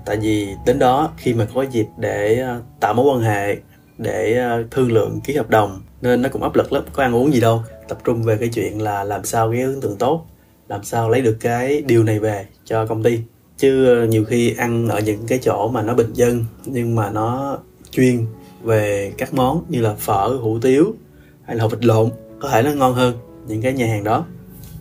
tại 0.05 0.17
vì 0.17 0.49
đến 0.67 0.79
đó 0.79 1.13
khi 1.17 1.35
mà 1.35 1.47
có 1.55 1.63
dịp 1.63 1.87
để 1.99 2.39
ờ, 2.39 2.61
tạo 2.81 2.95
mối 2.95 3.15
quan 3.15 3.21
hệ, 3.21 3.57
để 3.99 4.35
ờ, 4.37 4.65
thương 4.71 4.93
lượng 4.93 5.21
ký 5.25 5.37
hợp 5.37 5.51
đồng, 5.51 5.81
nên 6.03 6.23
nó 6.23 6.29
cũng 6.29 6.43
áp 6.43 6.57
lực 6.57 6.73
lắm, 6.73 6.85
có 6.93 7.03
ăn 7.03 7.15
uống 7.15 7.35
gì 7.35 7.41
đâu. 7.41 7.63
Tập 7.89 7.99
trung 8.05 8.23
về 8.23 8.37
cái 8.37 8.49
chuyện 8.49 8.83
là 8.83 9.05
làm 9.05 9.25
sao 9.25 9.49
gây 9.49 9.63
ấn 9.63 9.81
tượng 9.81 9.97
tốt, 9.97 10.27
làm 10.69 10.85
sao 10.85 11.11
lấy 11.11 11.21
được 11.21 11.37
cái 11.41 11.83
điều 11.83 12.05
này 12.05 12.19
về 12.19 12.47
cho 12.65 12.87
công 12.87 13.03
ty. 13.03 13.19
Chứ 13.59 13.87
ờ, 13.87 14.07
nhiều 14.07 14.25
khi 14.25 14.55
ăn 14.59 14.89
ở 14.89 15.01
những 15.01 15.27
cái 15.27 15.39
chỗ 15.43 15.69
mà 15.69 15.83
nó 15.83 15.95
bình 15.95 16.13
dân, 16.13 16.45
nhưng 16.65 16.95
mà 16.95 17.11
nó 17.11 17.59
chuyên 17.91 18.27
về 18.63 19.13
các 19.19 19.35
món 19.35 19.65
như 19.69 19.81
là 19.81 19.95
phở, 19.95 20.29
hủ 20.29 20.59
tiếu 20.63 20.95
hay 21.43 21.57
là 21.57 21.63
hộp 21.63 21.73
vịt 21.73 21.85
lộn, 21.85 22.11
có 22.41 22.49
thể 22.49 22.63
nó 22.63 22.71
ngon 22.71 22.95
hơn 22.95 23.15
những 23.47 23.63
cái 23.63 23.73
nhà 23.73 23.87
hàng 23.87 24.05
đó. 24.05 24.27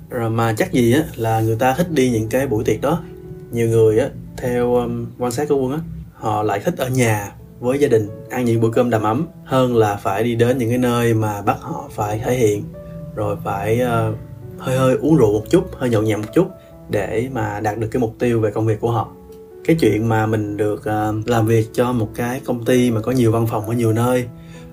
Rồi 0.09 0.29
mà 0.29 0.53
chắc 0.57 0.73
gì 0.73 0.93
á, 0.93 1.03
là 1.15 1.41
người 1.41 1.55
ta 1.55 1.73
thích 1.77 1.91
đi 1.91 2.09
những 2.09 2.29
cái 2.29 2.47
buổi 2.47 2.63
tiệc 2.63 2.81
đó. 2.81 3.03
Nhiều 3.51 3.67
người 3.69 3.99
á 3.99 4.09
theo 4.41 4.75
um, 4.75 5.05
quan 5.19 5.31
sát 5.31 5.49
của 5.49 5.55
quân 5.55 5.71
á 5.71 5.79
họ 6.13 6.43
lại 6.43 6.59
thích 6.59 6.77
ở 6.77 6.89
nhà 6.89 7.31
với 7.59 7.79
gia 7.79 7.87
đình 7.87 8.09
ăn 8.29 8.45
những 8.45 8.61
bữa 8.61 8.69
cơm 8.69 8.89
đầm 8.89 9.03
ấm 9.03 9.27
hơn 9.45 9.77
là 9.77 9.95
phải 9.95 10.23
đi 10.23 10.35
đến 10.35 10.57
những 10.57 10.69
cái 10.69 10.77
nơi 10.77 11.13
mà 11.13 11.41
bắt 11.41 11.57
họ 11.59 11.89
phải 11.91 12.19
thể 12.19 12.33
hiện. 12.33 12.63
Rồi 13.15 13.37
phải 13.43 13.81
uh, 13.81 14.15
hơi 14.57 14.77
hơi 14.77 14.97
uống 15.01 15.17
rượu 15.17 15.33
một 15.33 15.43
chút 15.49 15.63
hơi 15.77 15.89
nhậu 15.89 16.01
nhẹt 16.01 16.17
một 16.17 16.33
chút 16.33 16.47
để 16.89 17.29
mà 17.33 17.59
đạt 17.59 17.77
được 17.77 17.87
cái 17.91 17.99
mục 17.99 18.15
tiêu 18.19 18.39
về 18.39 18.51
công 18.51 18.65
việc 18.65 18.79
của 18.79 18.91
họ. 18.91 19.07
Cái 19.65 19.77
chuyện 19.79 20.09
mà 20.09 20.25
mình 20.25 20.57
được 20.57 20.79
uh, 20.79 21.27
làm 21.27 21.45
việc 21.45 21.67
cho 21.73 21.91
một 21.91 22.09
cái 22.15 22.41
công 22.45 22.65
ty 22.65 22.91
mà 22.91 23.01
có 23.01 23.11
nhiều 23.11 23.31
văn 23.31 23.47
phòng 23.47 23.65
ở 23.65 23.73
nhiều 23.73 23.93
nơi 23.93 24.25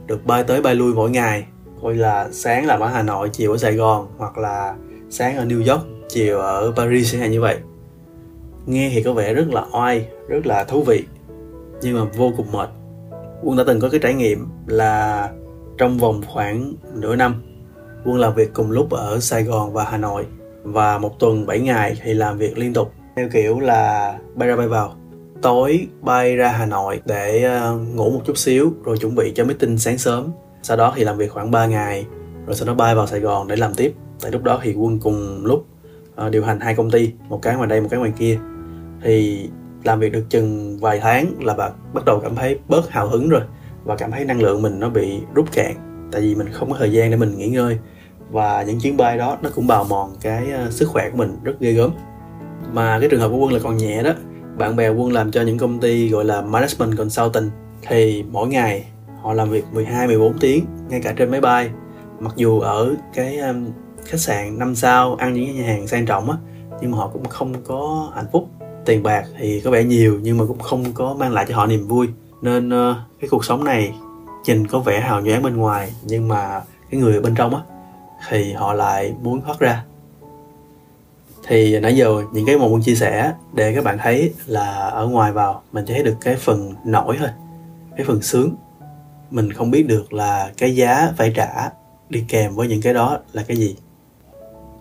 được 0.06 0.26
bay 0.26 0.44
tới 0.44 0.62
bay 0.62 0.74
lui 0.74 0.94
mỗi 0.94 1.10
ngày 1.10 1.44
coi 1.82 1.94
là 1.94 2.28
sáng 2.32 2.66
làm 2.66 2.80
ở 2.80 2.88
Hà 2.88 3.02
Nội 3.02 3.28
chiều 3.32 3.52
ở 3.52 3.58
Sài 3.58 3.74
Gòn 3.74 4.06
hoặc 4.16 4.38
là 4.38 4.74
sáng 5.10 5.36
ở 5.36 5.44
New 5.44 5.72
York 5.72 5.86
chiều 6.08 6.38
ở 6.38 6.72
Paris 6.76 7.14
hay 7.14 7.28
như 7.28 7.40
vậy 7.40 7.56
nghe 8.66 8.90
thì 8.94 9.02
có 9.02 9.12
vẻ 9.12 9.34
rất 9.34 9.48
là 9.48 9.64
oai, 9.72 10.08
rất 10.28 10.46
là 10.46 10.64
thú 10.64 10.82
vị, 10.82 11.04
nhưng 11.82 11.98
mà 11.98 12.04
vô 12.16 12.32
cùng 12.36 12.52
mệt. 12.52 12.68
Quân 13.42 13.56
đã 13.56 13.64
từng 13.66 13.80
có 13.80 13.88
cái 13.88 14.00
trải 14.00 14.14
nghiệm 14.14 14.48
là 14.66 15.28
trong 15.78 15.98
vòng 15.98 16.22
khoảng 16.26 16.72
nửa 16.94 17.16
năm, 17.16 17.42
quân 18.04 18.18
làm 18.18 18.34
việc 18.34 18.54
cùng 18.54 18.70
lúc 18.70 18.90
ở 18.90 19.20
sài 19.20 19.42
gòn 19.42 19.72
và 19.72 19.84
hà 19.84 19.96
nội, 19.96 20.26
và 20.62 20.98
một 20.98 21.18
tuần 21.18 21.46
7 21.46 21.60
ngày 21.60 21.96
thì 22.02 22.14
làm 22.14 22.38
việc 22.38 22.58
liên 22.58 22.72
tục. 22.72 22.92
Theo 23.16 23.28
kiểu 23.32 23.60
là 23.60 24.14
bay 24.34 24.48
ra 24.48 24.56
bay 24.56 24.68
vào. 24.68 24.94
Tối 25.42 25.86
bay 26.00 26.36
ra 26.36 26.48
hà 26.48 26.66
nội 26.66 27.00
để 27.04 27.42
ờ, 27.42 27.78
ngủ 27.94 28.10
một 28.10 28.20
chút 28.26 28.38
xíu, 28.38 28.72
rồi 28.84 28.98
chuẩn 28.98 29.14
bị 29.14 29.32
cho 29.34 29.44
meeting 29.44 29.78
sáng 29.78 29.98
sớm. 29.98 30.30
Sau 30.62 30.76
đó 30.76 30.92
thì 30.96 31.04
làm 31.04 31.16
việc 31.16 31.30
khoảng 31.30 31.50
3 31.50 31.66
ngày, 31.66 32.06
rồi 32.46 32.56
sau 32.56 32.66
đó 32.66 32.74
bay 32.74 32.94
vào 32.94 33.06
sài 33.06 33.20
gòn 33.20 33.48
để 33.48 33.56
làm 33.56 33.74
tiếp. 33.74 33.94
Tại 34.20 34.32
lúc 34.32 34.42
đó 34.42 34.60
thì 34.62 34.74
quân 34.74 34.98
cùng 34.98 35.44
lúc 35.44 35.66
ờ, 36.14 36.28
điều 36.28 36.44
hành 36.44 36.60
hai 36.60 36.74
công 36.74 36.90
ty, 36.90 37.12
một 37.28 37.42
cái 37.42 37.56
ngoài 37.56 37.68
đây, 37.68 37.80
một 37.80 37.88
cái 37.90 38.00
ngoài 38.00 38.12
kia 38.18 38.38
thì 39.06 39.48
làm 39.84 40.00
việc 40.00 40.12
được 40.12 40.24
chừng 40.28 40.78
vài 40.80 41.00
tháng 41.00 41.32
là 41.40 41.54
bạn 41.54 41.72
bắt 41.94 42.04
đầu 42.04 42.20
cảm 42.20 42.34
thấy 42.36 42.58
bớt 42.68 42.90
hào 42.90 43.08
hứng 43.08 43.28
rồi 43.28 43.42
và 43.84 43.96
cảm 43.96 44.10
thấy 44.10 44.24
năng 44.24 44.40
lượng 44.40 44.62
mình 44.62 44.80
nó 44.80 44.88
bị 44.88 45.20
rút 45.34 45.52
cạn 45.52 45.74
tại 46.12 46.20
vì 46.20 46.34
mình 46.34 46.48
không 46.52 46.70
có 46.70 46.76
thời 46.78 46.92
gian 46.92 47.10
để 47.10 47.16
mình 47.16 47.38
nghỉ 47.38 47.48
ngơi. 47.48 47.78
Và 48.30 48.62
những 48.62 48.80
chuyến 48.80 48.96
bay 48.96 49.18
đó 49.18 49.38
nó 49.42 49.50
cũng 49.54 49.66
bào 49.66 49.84
mòn 49.84 50.14
cái 50.20 50.50
ờ, 50.50 50.70
sức 50.70 50.88
khỏe 50.88 51.10
của 51.10 51.16
mình 51.16 51.36
rất 51.42 51.60
ghê 51.60 51.72
gớm. 51.72 51.90
Mà 52.72 53.00
cái 53.00 53.08
trường 53.08 53.20
hợp 53.20 53.28
của 53.28 53.36
quân 53.36 53.52
là 53.52 53.58
còn 53.62 53.76
nhẹ 53.76 54.02
đó. 54.02 54.12
Bạn 54.58 54.76
bè 54.76 54.88
quân 54.88 55.12
làm 55.12 55.30
cho 55.30 55.42
những 55.42 55.58
công 55.58 55.80
ty 55.80 56.08
gọi 56.08 56.24
là 56.24 56.42
management 56.42 56.98
consulting 56.98 57.50
thì 57.82 58.24
mỗi 58.30 58.48
ngày 58.48 58.84
họ 59.22 59.32
làm 59.32 59.50
việc 59.50 59.64
12 59.72 60.06
14 60.06 60.38
tiếng 60.38 60.64
ngay 60.88 61.00
cả 61.00 61.12
trên 61.16 61.30
máy 61.30 61.40
bay. 61.40 61.70
Mặc 62.20 62.32
dù 62.36 62.60
ở 62.60 62.94
cái 63.14 63.38
um, 63.38 63.66
khách 64.04 64.20
sạn 64.20 64.58
năm 64.58 64.74
sao 64.74 65.14
ăn 65.14 65.34
những 65.34 65.56
nhà 65.56 65.66
hàng 65.66 65.86
sang 65.86 66.06
trọng 66.06 66.30
á 66.30 66.36
nhưng 66.80 66.90
mà 66.90 66.98
họ 66.98 67.08
cũng 67.12 67.24
không 67.24 67.54
có 67.64 68.12
hạnh 68.14 68.26
phúc 68.32 68.48
tiền 68.86 69.02
bạc 69.02 69.24
thì 69.38 69.60
có 69.60 69.70
vẻ 69.70 69.84
nhiều 69.84 70.18
nhưng 70.22 70.38
mà 70.38 70.44
cũng 70.48 70.58
không 70.58 70.92
có 70.92 71.14
mang 71.14 71.32
lại 71.32 71.46
cho 71.48 71.56
họ 71.56 71.66
niềm 71.66 71.88
vui. 71.88 72.08
Nên 72.42 72.68
uh, 72.68 72.96
cái 73.20 73.28
cuộc 73.30 73.44
sống 73.44 73.64
này 73.64 73.94
nhìn 74.46 74.66
có 74.66 74.78
vẻ 74.78 75.00
hào 75.00 75.20
nhoáng 75.20 75.42
bên 75.42 75.56
ngoài 75.56 75.92
nhưng 76.04 76.28
mà 76.28 76.62
cái 76.90 77.00
người 77.00 77.14
ở 77.14 77.20
bên 77.20 77.34
trong 77.34 77.54
á 77.54 77.60
thì 78.28 78.52
họ 78.52 78.72
lại 78.72 79.14
muốn 79.22 79.40
thoát 79.40 79.58
ra. 79.58 79.84
Thì 81.48 81.80
nãy 81.80 81.96
giờ 81.96 82.22
những 82.32 82.46
cái 82.46 82.58
mà 82.58 82.64
muốn 82.64 82.82
chia 82.82 82.94
sẻ 82.94 83.32
để 83.54 83.74
các 83.74 83.84
bạn 83.84 83.98
thấy 83.98 84.34
là 84.46 84.88
ở 84.88 85.06
ngoài 85.06 85.32
vào 85.32 85.62
mình 85.72 85.84
chỉ 85.86 85.94
thấy 85.94 86.02
được 86.02 86.16
cái 86.20 86.36
phần 86.36 86.74
nổi 86.84 87.16
thôi 87.18 87.28
cái 87.96 88.06
phần 88.06 88.22
sướng. 88.22 88.54
Mình 89.30 89.52
không 89.52 89.70
biết 89.70 89.86
được 89.86 90.12
là 90.12 90.50
cái 90.58 90.76
giá 90.76 91.12
phải 91.16 91.32
trả 91.36 91.70
đi 92.10 92.24
kèm 92.28 92.54
với 92.54 92.68
những 92.68 92.82
cái 92.82 92.94
đó 92.94 93.18
là 93.32 93.42
cái 93.42 93.56
gì. 93.56 93.76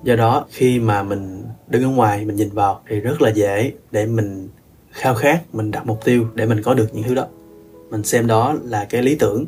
Do 0.03 0.15
đó 0.15 0.45
khi 0.51 0.79
mà 0.79 1.03
mình 1.03 1.44
đứng 1.67 1.83
ở 1.83 1.89
ngoài, 1.89 2.25
mình 2.25 2.35
nhìn 2.35 2.49
vào 2.49 2.81
thì 2.87 2.99
rất 2.99 3.21
là 3.21 3.29
dễ 3.29 3.71
để 3.91 4.05
mình 4.05 4.49
khao 4.91 5.15
khát, 5.15 5.41
mình 5.53 5.71
đặt 5.71 5.85
mục 5.85 6.05
tiêu 6.05 6.27
để 6.33 6.45
mình 6.45 6.61
có 6.63 6.73
được 6.73 6.87
những 6.93 7.03
thứ 7.03 7.15
đó. 7.15 7.27
Mình 7.89 8.03
xem 8.03 8.27
đó 8.27 8.55
là 8.63 8.85
cái 8.85 9.03
lý 9.03 9.15
tưởng. 9.15 9.45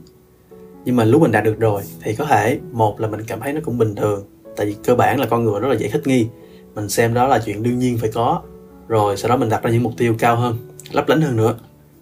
Nhưng 0.85 0.95
mà 0.95 1.03
lúc 1.03 1.21
mình 1.21 1.31
đạt 1.31 1.43
được 1.43 1.59
rồi 1.59 1.81
thì 2.01 2.15
có 2.15 2.25
thể, 2.25 2.59
một 2.71 2.99
là 2.99 3.07
mình 3.07 3.21
cảm 3.27 3.39
thấy 3.39 3.53
nó 3.53 3.61
cũng 3.63 3.77
bình 3.77 3.95
thường, 3.95 4.23
tại 4.55 4.65
vì 4.65 4.75
cơ 4.83 4.95
bản 4.95 5.19
là 5.19 5.25
con 5.25 5.43
người 5.43 5.59
rất 5.59 5.67
là 5.67 5.75
dễ 5.75 5.89
thích 5.89 6.07
nghi. 6.07 6.27
Mình 6.75 6.89
xem 6.89 7.13
đó 7.13 7.27
là 7.27 7.39
chuyện 7.45 7.63
đương 7.63 7.79
nhiên 7.79 7.97
phải 7.97 8.11
có, 8.13 8.41
rồi 8.87 9.17
sau 9.17 9.29
đó 9.29 9.37
mình 9.37 9.49
đặt 9.49 9.63
ra 9.63 9.71
những 9.71 9.83
mục 9.83 9.93
tiêu 9.97 10.15
cao 10.19 10.35
hơn, 10.35 10.57
lấp 10.91 11.09
lánh 11.09 11.21
hơn 11.21 11.35
nữa. 11.35 11.55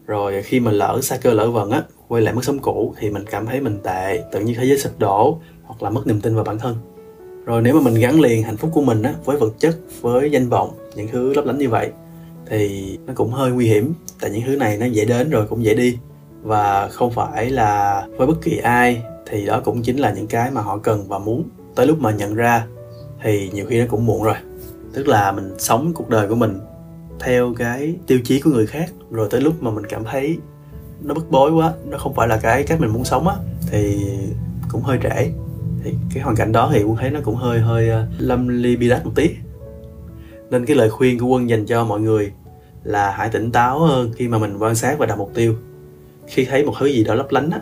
Rồi 0.07 0.43
khi 0.43 0.59
mà 0.59 0.71
lỡ 0.71 0.99
xa 1.01 1.17
cơ 1.17 1.33
lỡ 1.33 1.51
vận 1.51 1.71
á, 1.71 1.83
quay 2.07 2.21
lại 2.21 2.33
mức 2.33 2.43
sống 2.43 2.59
cũ 2.59 2.93
thì 2.99 3.09
mình 3.09 3.23
cảm 3.31 3.45
thấy 3.45 3.61
mình 3.61 3.79
tệ, 3.83 4.23
tự 4.31 4.39
nhiên 4.39 4.55
thế 4.55 4.65
giới 4.65 4.77
sụp 4.77 4.99
đổ 4.99 5.39
hoặc 5.63 5.83
là 5.83 5.89
mất 5.89 6.07
niềm 6.07 6.21
tin 6.21 6.35
vào 6.35 6.43
bản 6.43 6.59
thân 6.59 6.75
rồi 7.45 7.61
nếu 7.61 7.75
mà 7.75 7.81
mình 7.81 7.93
gắn 7.93 8.19
liền 8.19 8.43
hạnh 8.43 8.57
phúc 8.57 8.71
của 8.73 8.81
mình 8.81 9.03
á, 9.03 9.13
với 9.25 9.37
vật 9.37 9.53
chất, 9.59 9.77
với 10.01 10.31
danh 10.31 10.49
vọng, 10.49 10.71
những 10.95 11.07
thứ 11.11 11.33
lấp 11.33 11.45
lánh 11.45 11.57
như 11.57 11.69
vậy, 11.69 11.91
thì 12.49 12.97
nó 13.05 13.13
cũng 13.15 13.31
hơi 13.31 13.51
nguy 13.51 13.67
hiểm. 13.67 13.93
Tại 14.21 14.31
những 14.31 14.41
thứ 14.45 14.55
này 14.55 14.77
nó 14.77 14.85
dễ 14.85 15.05
đến 15.05 15.29
rồi 15.29 15.47
cũng 15.49 15.63
dễ 15.63 15.73
đi. 15.73 15.97
Và 16.41 16.87
không 16.87 17.11
phải 17.11 17.49
là 17.49 18.03
với 18.17 18.27
bất 18.27 18.41
kỳ 18.41 18.57
ai, 18.57 19.01
thì 19.29 19.45
đó 19.45 19.61
cũng 19.65 19.81
chính 19.81 19.97
là 19.97 20.11
những 20.11 20.27
cái 20.27 20.51
mà 20.51 20.61
họ 20.61 20.77
cần 20.77 21.07
và 21.07 21.19
muốn. 21.19 21.43
Tới 21.75 21.87
lúc 21.87 21.99
mà 21.99 22.11
nhận 22.11 22.35
ra, 22.35 22.67
thì 23.23 23.49
nhiều 23.53 23.65
khi 23.65 23.79
nó 23.79 23.85
cũng 23.89 24.05
muộn 24.05 24.23
rồi. 24.23 24.35
Tức 24.93 25.07
là 25.07 25.31
mình 25.31 25.55
sống 25.57 25.93
cuộc 25.93 26.09
đời 26.09 26.27
của 26.27 26.35
mình 26.35 26.59
theo 27.19 27.53
cái 27.57 27.95
tiêu 28.07 28.19
chí 28.23 28.39
của 28.39 28.49
người 28.49 28.67
khác. 28.67 28.91
Rồi 29.11 29.27
tới 29.31 29.41
lúc 29.41 29.63
mà 29.63 29.71
mình 29.71 29.85
cảm 29.89 30.03
thấy 30.03 30.37
nó 31.01 31.13
bức 31.13 31.31
bối 31.31 31.51
quá, 31.51 31.73
nó 31.85 31.97
không 31.97 32.13
phải 32.13 32.27
là 32.27 32.37
cái 32.37 32.63
cách 32.63 32.81
mình 32.81 32.89
muốn 32.89 33.03
sống 33.03 33.27
á, 33.27 33.35
thì 33.71 33.97
cũng 34.71 34.81
hơi 34.81 34.97
trễ 35.03 35.31
thì 35.85 35.93
cái 36.13 36.23
hoàn 36.23 36.35
cảnh 36.35 36.51
đó 36.51 36.69
thì 36.73 36.83
quân 36.83 36.97
thấy 36.97 37.11
nó 37.11 37.19
cũng 37.23 37.35
hơi 37.35 37.59
hơi 37.59 37.89
ờ, 37.89 38.05
lâm 38.17 38.47
ly 38.47 38.75
bi 38.75 38.89
đát 38.89 39.05
một 39.05 39.11
tí. 39.15 39.29
Nên 40.49 40.65
cái 40.65 40.75
lời 40.75 40.89
khuyên 40.89 41.19
của 41.19 41.25
quân 41.25 41.49
dành 41.49 41.65
cho 41.65 41.85
mọi 41.85 42.01
người 42.01 42.31
là 42.83 43.11
hãy 43.11 43.29
tỉnh 43.29 43.51
táo 43.51 43.79
hơn 43.79 44.11
khi 44.15 44.27
mà 44.27 44.37
mình 44.37 44.57
quan 44.57 44.75
sát 44.75 44.99
và 44.99 45.05
đặt 45.05 45.17
mục 45.17 45.31
tiêu. 45.33 45.55
Khi 46.27 46.45
thấy 46.45 46.65
một 46.65 46.73
thứ 46.79 46.85
gì 46.85 47.03
đó 47.03 47.13
lấp 47.13 47.27
lánh 47.29 47.49
á, 47.49 47.59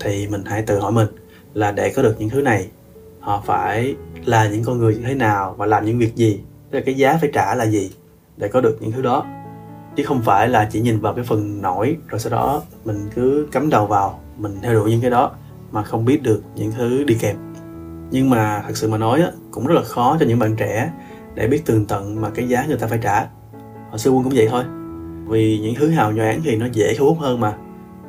thì 0.00 0.26
mình 0.28 0.42
hãy 0.44 0.62
tự 0.62 0.78
hỏi 0.78 0.92
mình 0.92 1.06
là 1.54 1.72
để 1.72 1.90
có 1.90 2.02
được 2.02 2.16
những 2.18 2.28
thứ 2.28 2.42
này, 2.42 2.68
họ 3.20 3.42
phải 3.46 3.94
là 4.24 4.48
những 4.48 4.64
con 4.64 4.78
người 4.78 4.94
như 4.94 5.02
thế 5.06 5.14
nào 5.14 5.54
và 5.58 5.66
làm 5.66 5.84
những 5.84 5.98
việc 5.98 6.16
gì? 6.16 6.40
Tức 6.70 6.78
là 6.78 6.84
cái 6.86 6.94
giá 6.94 7.18
phải 7.20 7.30
trả 7.32 7.54
là 7.54 7.66
gì 7.66 7.90
để 8.36 8.48
có 8.48 8.60
được 8.60 8.78
những 8.80 8.92
thứ 8.92 9.02
đó? 9.02 9.26
Chứ 9.96 10.04
không 10.04 10.22
phải 10.22 10.48
là 10.48 10.68
chỉ 10.72 10.80
nhìn 10.80 11.00
vào 11.00 11.14
cái 11.14 11.24
phần 11.24 11.62
nổi, 11.62 11.96
rồi 12.08 12.20
sau 12.20 12.30
đó 12.30 12.62
mình 12.84 13.08
cứ 13.14 13.46
cắm 13.52 13.70
đầu 13.70 13.86
vào, 13.86 14.20
mình 14.38 14.58
theo 14.62 14.74
đuổi 14.74 14.90
những 14.90 15.00
cái 15.00 15.10
đó 15.10 15.30
mà 15.72 15.82
không 15.82 16.04
biết 16.04 16.22
được 16.22 16.42
những 16.56 16.72
thứ 16.78 17.04
đi 17.04 17.16
kèm 17.20 17.36
nhưng 18.12 18.30
mà 18.30 18.62
thật 18.66 18.76
sự 18.76 18.88
mà 18.88 18.98
nói 18.98 19.20
á, 19.20 19.30
cũng 19.50 19.66
rất 19.66 19.74
là 19.74 19.82
khó 19.82 20.16
cho 20.20 20.26
những 20.26 20.38
bạn 20.38 20.56
trẻ 20.56 20.90
để 21.34 21.46
biết 21.46 21.66
tường 21.66 21.86
tận 21.86 22.20
mà 22.20 22.30
cái 22.30 22.48
giá 22.48 22.64
người 22.66 22.76
ta 22.76 22.86
phải 22.86 22.98
trả. 23.02 23.26
Hồi 23.90 23.98
xưa 23.98 24.10
quân 24.10 24.24
cũng 24.24 24.32
vậy 24.36 24.48
thôi. 24.50 24.64
Vì 25.26 25.58
những 25.58 25.74
thứ 25.74 25.90
hào 25.90 26.12
nhoáng 26.12 26.40
thì 26.44 26.56
nó 26.56 26.66
dễ 26.72 26.94
thu 26.98 27.06
hút 27.06 27.18
hơn 27.20 27.40
mà. 27.40 27.52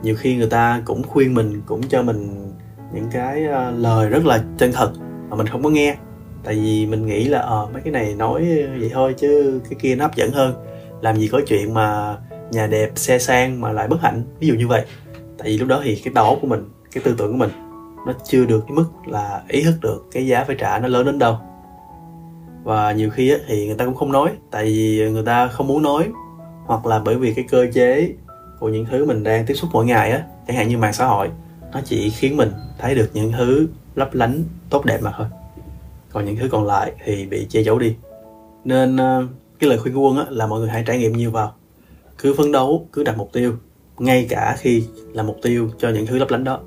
Nhiều 0.03 0.15
khi 0.15 0.35
người 0.35 0.49
ta 0.49 0.81
cũng 0.85 1.03
khuyên 1.03 1.33
mình 1.33 1.61
cũng 1.65 1.81
cho 1.83 2.01
mình 2.01 2.51
những 2.93 3.05
cái 3.11 3.45
ờ, 3.45 3.71
lời 3.71 4.09
rất 4.09 4.25
là 4.25 4.43
chân 4.57 4.71
thật 4.71 4.91
mà 5.29 5.35
mình 5.35 5.47
không 5.47 5.63
có 5.63 5.69
nghe. 5.69 5.95
Tại 6.43 6.55
vì 6.55 6.85
mình 6.85 7.05
nghĩ 7.05 7.23
là 7.23 7.39
ờ 7.39 7.67
mấy 7.73 7.81
cái 7.81 7.93
này 7.93 8.15
nói 8.15 8.45
vậy 8.79 8.89
thôi 8.93 9.15
chứ 9.17 9.61
cái 9.69 9.79
kia 9.81 9.95
nó 9.95 10.05
hấp 10.05 10.15
dẫn 10.15 10.31
hơn. 10.31 10.53
Làm 11.01 11.17
gì 11.17 11.27
có 11.27 11.41
chuyện 11.47 11.73
mà 11.73 12.17
nhà 12.51 12.67
đẹp 12.67 12.91
xe 12.95 13.19
sang 13.19 13.61
mà 13.61 13.71
lại 13.71 13.87
bất 13.87 14.01
hạnh. 14.01 14.23
Ví 14.39 14.47
dụ 14.47 14.53
như 14.53 14.67
vậy. 14.67 14.85
Tại 15.37 15.47
vì 15.47 15.57
lúc 15.57 15.67
đó 15.67 15.81
thì 15.83 15.95
cái 15.95 16.13
đầu 16.13 16.37
của 16.41 16.47
mình 16.47 16.69
cái 16.91 17.03
tư 17.03 17.15
tưởng 17.17 17.31
của 17.31 17.37
mình 17.37 17.49
nó 18.05 18.13
chưa 18.23 18.45
được 18.45 18.63
cái 18.67 18.75
mức 18.75 18.85
là 19.05 19.43
ý 19.47 19.63
thức 19.63 19.75
được 19.81 20.05
cái 20.11 20.27
giá 20.27 20.43
phải 20.43 20.55
trả 20.59 20.79
nó 20.79 20.87
lớn 20.87 21.05
đến 21.05 21.19
đâu. 21.19 21.37
Và 22.63 22.91
nhiều 22.91 23.09
khi 23.09 23.31
á, 23.31 23.37
thì 23.47 23.67
người 23.67 23.75
ta 23.75 23.85
cũng 23.85 23.95
không 23.95 24.11
nói 24.11 24.29
tại 24.51 24.65
vì 24.65 25.09
người 25.11 25.25
ta 25.25 25.47
không 25.47 25.67
muốn 25.67 25.83
nói 25.83 26.09
hoặc 26.65 26.85
là 26.85 26.99
bởi 26.99 27.15
vì 27.15 27.33
cái 27.33 27.45
cơ 27.49 27.65
chế 27.73 28.13
của 28.59 28.69
những 28.69 28.85
thứ 28.85 29.05
mình 29.05 29.23
đang 29.23 29.45
tiếp 29.45 29.53
xúc 29.53 29.69
mỗi 29.73 29.85
ngày 29.85 30.11
á 30.11 30.23
chẳng 30.47 30.57
hạn 30.57 30.67
như 30.67 30.77
mạng 30.77 30.93
xã 30.93 31.05
hội 31.05 31.29
nó 31.73 31.81
chỉ 31.85 32.09
khiến 32.09 32.37
mình 32.37 32.51
thấy 32.77 32.95
được 32.95 33.09
những 33.13 33.31
thứ 33.31 33.67
lấp 33.95 34.13
lánh 34.13 34.43
tốt 34.69 34.85
đẹp 34.85 34.97
mà 35.01 35.13
thôi. 35.17 35.27
Còn 36.11 36.25
những 36.25 36.35
thứ 36.35 36.47
còn 36.51 36.65
lại 36.65 36.91
thì 37.05 37.25
bị 37.25 37.47
che 37.49 37.61
giấu 37.61 37.79
đi. 37.79 37.95
Nên 38.63 38.97
ờ, 38.97 39.27
cái 39.59 39.69
lời 39.69 39.79
khuyên 39.79 39.93
của 39.93 40.01
quân 40.01 40.17
á, 40.17 40.25
là 40.29 40.47
mọi 40.47 40.59
người 40.59 40.69
hãy 40.69 40.83
trải 40.87 40.97
nghiệm 40.97 41.13
nhiều 41.13 41.31
vào. 41.31 41.53
Cứ 42.17 42.33
phấn 42.33 42.51
đấu 42.51 42.87
cứ 42.93 43.03
đặt 43.03 43.17
mục 43.17 43.29
tiêu 43.33 43.53
ngay 43.97 44.25
cả 44.29 44.55
khi 44.59 44.83
là 45.13 45.23
mục 45.23 45.37
tiêu 45.41 45.69
cho 45.77 45.89
những 45.89 46.05
thứ 46.05 46.17
lấp 46.17 46.31
lánh 46.31 46.43
đó 46.43 46.59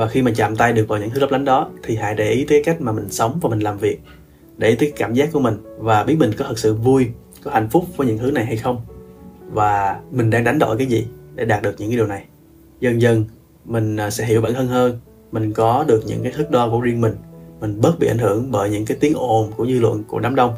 và 0.00 0.06
khi 0.06 0.22
mà 0.22 0.30
chạm 0.36 0.56
tay 0.56 0.72
được 0.72 0.88
vào 0.88 0.98
những 0.98 1.10
thứ 1.10 1.20
lấp 1.20 1.30
lánh 1.30 1.44
đó, 1.44 1.70
thì 1.82 1.96
hãy 1.96 2.14
để 2.14 2.30
ý 2.30 2.44
tới 2.48 2.62
cách 2.64 2.80
mà 2.80 2.92
mình 2.92 3.10
sống 3.10 3.38
và 3.42 3.50
mình 3.50 3.60
làm 3.60 3.78
việc. 3.78 4.00
Để 4.56 4.68
ý 4.68 4.76
tới 4.76 4.92
cảm 4.96 5.14
giác 5.14 5.28
của 5.32 5.40
mình 5.40 5.56
và 5.78 6.04
biết 6.04 6.16
mình 6.18 6.30
có 6.38 6.44
thật 6.48 6.58
sự 6.58 6.74
vui, 6.74 7.08
có 7.44 7.50
hạnh 7.50 7.68
phúc 7.68 7.84
với 7.96 8.06
những 8.06 8.18
thứ 8.18 8.30
này 8.30 8.44
hay 8.44 8.56
không. 8.56 8.80
Và 9.52 10.00
mình 10.10 10.30
đang 10.30 10.44
đánh 10.44 10.58
đổi 10.58 10.76
cái 10.76 10.86
gì 10.86 11.06
để 11.34 11.44
đạt 11.44 11.62
được 11.62 11.74
những 11.78 11.88
cái 11.88 11.96
điều 11.96 12.06
này. 12.06 12.24
Dần 12.80 13.00
dần, 13.00 13.24
mình 13.64 13.96
à, 13.96 14.10
sẽ 14.10 14.24
hiểu 14.26 14.40
bản 14.40 14.54
thân 14.54 14.66
hơn. 14.66 15.00
Mình 15.32 15.52
có 15.52 15.84
được 15.88 16.02
những 16.06 16.22
cái 16.22 16.32
thước 16.32 16.50
đo 16.50 16.70
của 16.70 16.80
riêng 16.80 17.00
mình. 17.00 17.14
Mình 17.60 17.80
bớt 17.80 17.98
bị 17.98 18.08
ảnh 18.08 18.18
hưởng 18.18 18.50
bởi 18.50 18.70
những 18.70 18.86
cái 18.86 18.96
tiếng 19.00 19.14
ồn 19.14 19.50
của 19.56 19.66
dư 19.66 19.80
luận 19.80 20.04
của 20.04 20.18
đám 20.18 20.34
đông. 20.34 20.54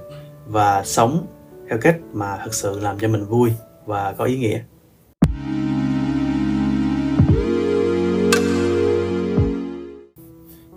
Và 0.47 0.83
sống 0.85 1.27
theo 1.69 1.79
cách 1.79 1.97
mà 2.13 2.37
thật 2.37 2.55
sự 2.55 2.81
làm 2.81 2.99
cho 2.99 3.09
mình 3.09 3.25
vui 3.25 3.51
và 3.87 4.13
có 4.13 4.25
ý 4.25 4.37
nghĩa. 4.37 4.61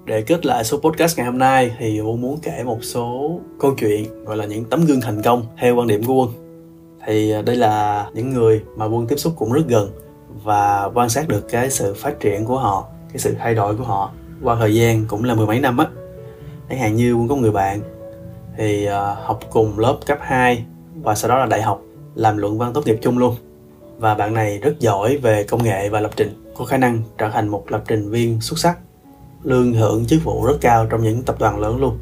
Để 0.06 0.22
kết 0.22 0.46
lại 0.46 0.64
số 0.64 0.78
podcast 0.78 1.18
ngày 1.18 1.26
hôm 1.26 1.38
nay 1.38 1.72
thì 1.80 2.02
Quân 2.02 2.22
muốn 2.22 2.40
kể 2.42 2.64
một 2.64 2.80
số 2.82 3.40
câu 3.60 3.76
chuyện, 3.78 4.26
gọi 4.26 4.38
là 4.38 4.46
những 4.46 4.66
tấm 4.66 4.86
gương 4.86 5.02
thành 5.02 5.22
công 5.22 5.46
theo 5.58 5.76
quan 5.76 5.88
điểm 5.88 6.04
của 6.04 6.14
Quân. 6.14 6.30
Thì 7.06 7.32
à, 7.32 7.42
đây 7.42 7.56
là 7.56 8.06
những 8.14 8.30
người 8.30 8.62
mà 8.76 8.86
Quân 8.86 9.08
tiếp 9.08 9.16
xúc 9.16 9.34
cũng 9.38 9.52
rất 9.52 9.64
gần 9.68 9.92
và 10.44 10.90
quan 10.94 11.10
sát 11.10 11.28
được 11.28 11.50
cái 11.50 11.70
sự 11.70 11.94
phát 11.94 12.20
triển 12.20 12.46
của 12.46 12.58
họ, 12.58 12.88
cái 13.10 13.18
sự 13.18 13.36
thay 13.40 13.56
đổi 13.56 13.76
của 13.76 13.84
họ. 13.84 14.12
Qua 14.44 14.56
thời 14.60 14.76
gian 14.76 15.06
cũng 15.08 15.24
là 15.24 15.36
mười 15.36 15.48
mấy 15.48 15.60
năm 15.60 15.78
á, 15.78 15.86
chẳng 16.70 16.80
hạn 16.80 16.96
như 16.96 17.14
Quân 17.14 17.28
có 17.28 17.36
người 17.36 17.52
bạn 17.52 17.80
thì 18.58 18.86
à, 18.86 19.16
học 19.24 19.40
cùng 19.50 19.80
lớp 19.80 19.98
cấp 20.06 20.18
2 20.22 20.66
và 21.04 21.16
sau 21.16 21.30
đó 21.30 21.40
là 21.40 21.46
đại 21.46 21.62
học, 21.62 21.82
làm 22.16 22.38
luận 22.38 22.58
văn 22.58 22.74
tốt 22.74 22.86
nghiệp 22.86 23.00
chung 23.02 23.18
luôn. 23.18 23.36
Và 23.98 24.16
bạn 24.16 24.34
này 24.34 24.60
rất 24.60 24.80
giỏi 24.80 25.18
về 25.18 25.44
công 25.44 25.64
nghệ 25.64 25.90
và 25.90 26.00
lập 26.00 26.12
trình, 26.16 26.52
có 26.58 26.66
khả 26.66 26.78
năng 26.78 27.02
trở 27.18 27.30
thành 27.30 27.48
một 27.48 27.72
lập 27.72 27.84
trình 27.88 28.10
viên 28.10 28.42
xuất 28.42 28.60
sắc 28.60 28.78
lương 29.46 29.74
hưởng 29.74 30.06
chức 30.06 30.24
vụ 30.24 30.46
rất 30.46 30.58
cao 30.62 30.88
trong 30.90 31.04
những 31.04 31.24
tập 31.24 31.36
đoàn 31.40 31.60
lớn 31.60 31.82
luôn. 31.82 31.98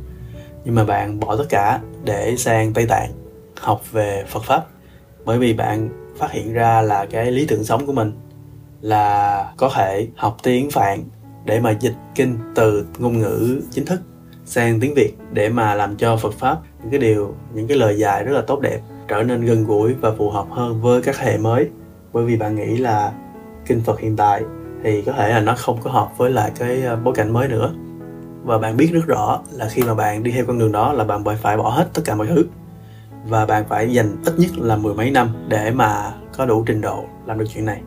Nhưng 0.66 0.76
mà 0.76 0.86
bạn 0.86 1.20
bỏ 1.20 1.36
tất 1.36 1.46
cả 1.50 1.80
để 2.04 2.36
sang 2.38 2.74
tây 2.74 2.86
tạng 2.86 3.12
học 3.60 3.82
về 3.92 4.24
phật 4.28 4.44
pháp, 4.44 4.66
bởi 5.26 5.38
vì 5.40 5.54
bạn 5.54 5.90
phát 6.18 6.32
hiện 6.32 6.54
ra 6.54 6.82
là 6.82 7.06
cái 7.06 7.32
lý 7.32 7.46
tưởng 7.46 7.64
sống 7.64 7.86
của 7.86 7.94
mình 7.94 8.12
là 8.82 9.54
có 9.58 9.70
thể 9.76 10.08
học 10.16 10.38
tiếng 10.44 10.72
phạn 10.72 11.04
để 11.46 11.60
mà 11.60 11.72
dịch 11.72 11.96
kinh 12.16 12.38
từ 12.56 12.86
ngôn 13.00 13.18
ngữ 13.18 13.62
chính 13.72 13.86
thức 13.86 14.02
sang 14.46 14.80
tiếng 14.80 14.94
việt 14.94 15.14
để 15.32 15.50
mà 15.50 15.76
làm 15.76 15.96
cho 15.98 16.18
phật 16.18 16.34
pháp 16.34 16.58
những 16.82 16.92
cái 16.92 17.00
điều, 17.00 17.36
những 17.54 17.68
cái 17.68 17.78
lời 17.78 17.98
dài 17.98 18.24
rất 18.24 18.32
là 18.32 18.42
tốt 18.42 18.60
đẹp, 18.60 18.80
trở 19.08 19.24
nên 19.24 19.46
gần 19.46 19.64
gũi 19.64 19.94
và 19.94 20.12
phù 20.18 20.30
hợp 20.30 20.48
hơn 20.50 20.82
với 20.82 21.02
các 21.02 21.18
hệ 21.18 21.38
mới. 21.38 21.70
Bởi 22.14 22.26
vì 22.26 22.38
bạn 22.38 22.56
nghĩ 22.56 22.78
là 22.78 23.14
kinh 23.66 23.82
phật 23.82 24.00
hiện 24.00 24.18
tại 24.18 24.44
thì 24.84 25.02
có 25.02 25.12
thể 25.12 25.30
là 25.30 25.40
nó 25.40 25.56
không 25.58 25.82
có 25.82 25.92
hợp 25.92 26.18
với 26.18 26.32
lại 26.32 26.52
cái 26.60 26.84
ờ, 26.84 26.96
bối 26.96 27.14
cảnh 27.16 27.34
mới 27.34 27.48
nữa. 27.48 27.74
Và 28.44 28.58
bạn 28.58 28.78
biết 28.78 28.90
rất 28.94 29.06
rõ 29.08 29.42
là 29.52 29.68
khi 29.70 29.84
mà 29.84 29.94
bạn 29.94 30.24
đi 30.24 30.32
theo 30.32 30.46
con 30.46 30.60
đường 30.60 30.72
đó 30.72 30.94
là 30.94 31.04
bạn 31.04 31.24
phải 31.42 31.58
bỏ 31.58 31.70
hết 31.70 31.90
tất 31.94 32.02
cả 32.06 32.16
mọi 32.16 32.28
thứ. 32.28 32.46
Và 33.28 33.46
bạn 33.46 33.66
phải 33.70 33.94
dành 33.94 34.16
ít 34.26 34.34
nhất 34.38 34.50
là 34.58 34.76
mười 34.76 34.94
mấy 34.94 35.12
năm 35.12 35.30
để 35.48 35.72
mà 35.72 36.14
có 36.38 36.46
đủ 36.46 36.64
trình 36.68 36.82
độ 36.82 37.06
làm 37.26 37.40
được 37.40 37.46
chuyện 37.54 37.66
này. 37.66 37.82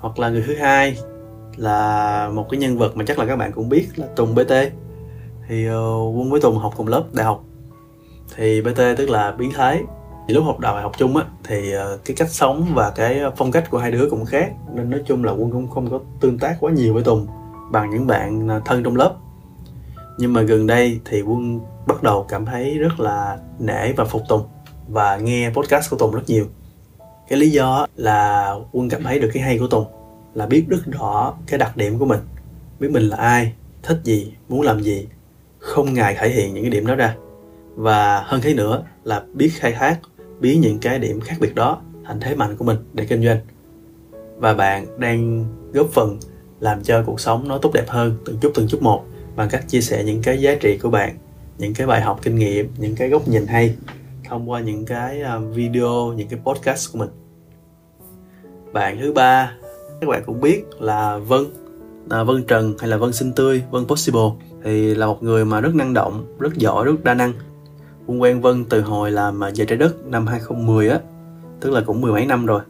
Hoặc 0.00 0.18
là 0.18 0.28
người 0.28 0.44
thứ 0.46 0.54
hai 0.56 0.96
là 1.56 2.28
một 2.34 2.46
cái 2.50 2.60
nhân 2.60 2.78
vật 2.78 2.96
mà 2.96 3.04
chắc 3.06 3.18
là 3.18 3.26
các 3.26 3.36
bạn 3.36 3.52
cũng 3.52 3.68
biết 3.68 3.88
là 3.96 4.06
Tùng 4.16 4.34
BT 4.34 4.52
thì 5.48 5.70
uh, 5.70 5.74
Quân 6.16 6.30
với 6.30 6.40
Tùng 6.40 6.58
học 6.58 6.72
cùng 6.76 6.88
lớp 6.88 7.04
đại 7.12 7.26
học. 7.26 7.44
Thì 8.36 8.62
BT 8.62 8.80
tức 8.96 9.10
là 9.10 9.32
biến 9.32 9.52
thái 9.54 9.82
thì 10.28 10.34
lúc 10.34 10.44
học 10.44 10.60
đại 10.60 10.82
học 10.82 10.92
chung 10.98 11.16
á, 11.16 11.24
thì 11.44 11.72
ờ, 11.72 11.98
cái 12.04 12.16
cách 12.16 12.28
sống 12.30 12.66
và 12.74 12.90
cái 12.90 13.18
ờ, 13.18 13.32
phong 13.36 13.52
cách 13.52 13.70
của 13.70 13.78
hai 13.78 13.90
đứa 13.90 14.10
cũng 14.10 14.24
khác. 14.24 14.52
Nên 14.74 14.90
nói 14.90 15.00
chung 15.06 15.24
là 15.24 15.32
Quân 15.32 15.50
cũng 15.50 15.68
không 15.70 15.90
có 15.90 16.00
tương 16.20 16.38
tác 16.38 16.56
quá 16.60 16.72
nhiều 16.72 16.94
với 16.94 17.02
Tùng 17.02 17.26
bằng 17.70 17.90
những 17.90 18.06
bạn 18.06 18.48
ờ, 18.48 18.60
thân 18.64 18.82
trong 18.84 18.96
lớp. 18.96 19.14
Nhưng 20.18 20.32
mà 20.32 20.42
gần 20.42 20.66
đây 20.66 21.00
thì 21.04 21.22
Quân 21.22 21.60
bắt 21.86 22.02
đầu 22.02 22.26
cảm 22.28 22.46
thấy 22.46 22.78
rất 22.78 23.00
là 23.00 23.38
nể 23.58 23.92
và 23.92 24.04
phục 24.04 24.22
Tùng 24.28 24.42
và 24.88 25.16
nghe 25.16 25.50
podcast 25.50 25.90
của 25.90 25.96
Tùng 25.96 26.12
rất 26.12 26.22
nhiều. 26.26 26.46
Cái 27.28 27.38
lý 27.38 27.50
do 27.50 27.86
là 27.96 28.54
Quân 28.72 28.88
cảm 28.88 29.02
thấy 29.02 29.20
được 29.20 29.30
cái 29.34 29.42
hay 29.42 29.58
của 29.58 29.66
Tùng 29.66 29.84
là 30.34 30.46
biết 30.46 30.64
rất 30.68 30.86
rõ 30.86 31.34
cái 31.46 31.58
đặc 31.58 31.76
điểm 31.76 31.98
của 31.98 32.04
mình, 32.04 32.20
biết 32.80 32.90
mình 32.90 33.08
là 33.08 33.16
ai, 33.16 33.52
thích 33.82 34.00
gì, 34.04 34.32
muốn 34.48 34.60
làm 34.60 34.82
gì, 34.82 35.06
không 35.58 35.94
ngại 35.94 36.16
thể 36.18 36.28
hiện 36.28 36.54
những 36.54 36.64
cái 36.64 36.70
điểm 36.70 36.86
đó 36.86 36.94
ra. 36.94 37.14
Và 37.74 38.22
hơn 38.26 38.40
thế 38.40 38.54
nữa 38.54 38.84
là 39.04 39.22
biết 39.34 39.50
khai 39.54 39.72
thác 39.72 39.98
biến 40.40 40.60
những 40.60 40.78
cái 40.78 40.98
điểm 40.98 41.20
khác 41.20 41.36
biệt 41.40 41.54
đó 41.54 41.82
thành 42.04 42.20
thế 42.20 42.34
mạnh 42.34 42.56
của 42.56 42.64
mình 42.64 42.76
để 42.92 43.04
kinh 43.04 43.24
doanh. 43.24 43.38
Và 44.36 44.54
bạn 44.54 44.86
đang 44.98 45.46
góp 45.72 45.86
phần 45.92 46.18
làm 46.60 46.82
cho 46.82 47.02
cuộc 47.06 47.20
sống 47.20 47.48
nó 47.48 47.58
tốt 47.58 47.70
đẹp 47.74 47.88
hơn 47.88 48.16
từng 48.24 48.38
chút 48.40 48.52
từng 48.54 48.68
chút 48.68 48.82
một 48.82 49.04
bằng 49.36 49.48
cách 49.48 49.64
chia 49.68 49.80
sẻ 49.80 50.04
những 50.04 50.22
cái 50.22 50.40
giá 50.40 50.54
trị 50.60 50.78
của 50.82 50.90
bạn 50.90 51.16
những 51.58 51.74
cái 51.74 51.86
bài 51.86 52.00
học 52.00 52.20
kinh 52.22 52.36
nghiệm 52.36 52.68
những 52.78 52.94
cái 52.96 53.08
góc 53.08 53.28
nhìn 53.28 53.46
hay 53.46 53.76
thông 54.24 54.50
qua 54.50 54.60
những 54.60 54.84
cái 54.84 55.22
à, 55.22 55.38
video 55.38 56.12
những 56.16 56.28
cái 56.28 56.40
podcast 56.44 56.92
của 56.92 56.98
mình. 56.98 57.08
Bạn 58.72 58.98
thứ 59.00 59.12
ba 59.12 59.52
các 60.00 60.06
bạn 60.10 60.22
cũng 60.26 60.40
biết 60.40 60.64
là 60.80 61.18
Vân 61.18 61.44
à, 62.10 62.24
Vân 62.24 62.44
Trần 62.44 62.74
hay 62.78 62.88
là 62.88 62.96
Vân 62.96 63.12
Sinh 63.12 63.32
Tươi 63.32 63.62
Vân 63.70 63.86
Possible 63.86 64.30
thì 64.64 64.94
là 64.94 65.06
một 65.06 65.22
người 65.22 65.44
mà 65.44 65.60
rất 65.60 65.74
năng 65.74 65.94
động 65.94 66.36
rất 66.38 66.54
giỏi 66.54 66.84
rất 66.84 67.04
đa 67.04 67.14
năng. 67.14 67.32
Quân 68.08 68.22
quen 68.22 68.40
Vân 68.40 68.64
từ 68.64 68.80
hồi 68.80 69.10
làm 69.10 69.44
à, 69.44 69.50
về 69.56 69.66
trái 69.66 69.78
đất 69.78 70.06
năm 70.06 70.26
2010 70.26 70.88
á 70.88 71.00
tức 71.60 71.70
là 71.70 71.80
cũng 71.80 72.00
mười 72.00 72.12
mấy 72.12 72.26
năm 72.26 72.46
rồi. 72.46 72.60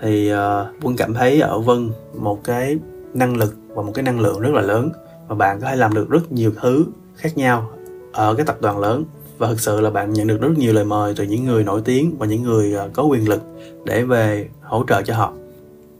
Thì 0.00 0.32
uh, 0.32 0.38
Quân 0.82 0.96
cảm 0.96 1.14
thấy 1.14 1.40
ở 1.40 1.58
Vân 1.58 1.90
một 2.14 2.44
cái 2.44 2.78
năng 3.14 3.36
lực 3.36 3.54
và 3.68 3.82
một 3.82 3.92
cái 3.94 4.02
năng 4.02 4.20
lượng 4.20 4.40
rất 4.40 4.50
là 4.54 4.60
lớn 4.60 4.90
và 5.28 5.34
bạn 5.34 5.60
có 5.60 5.66
thể 5.66 5.76
làm 5.76 5.94
được 5.94 6.10
rất 6.10 6.32
nhiều 6.32 6.52
thứ 6.60 6.86
khác 7.16 7.36
nhau 7.36 7.70
ở 8.12 8.34
cái 8.34 8.46
tập 8.46 8.56
đoàn 8.60 8.78
lớn. 8.78 9.04
Và 9.38 9.48
thực 9.48 9.60
sự 9.60 9.80
là 9.80 9.90
bạn 9.90 10.12
nhận 10.12 10.26
được 10.26 10.40
rất 10.40 10.58
nhiều 10.58 10.72
lời 10.72 10.84
mời 10.84 11.14
từ 11.16 11.24
những 11.24 11.44
người 11.44 11.64
nổi 11.64 11.82
tiếng 11.84 12.16
và 12.18 12.26
những 12.26 12.42
người 12.42 12.76
à, 12.76 12.88
có 12.92 13.02
quyền 13.02 13.28
lực 13.28 13.42
để 13.84 14.04
về 14.04 14.48
hỗ 14.62 14.84
trợ 14.88 15.02
cho 15.02 15.14
họ. 15.14 15.32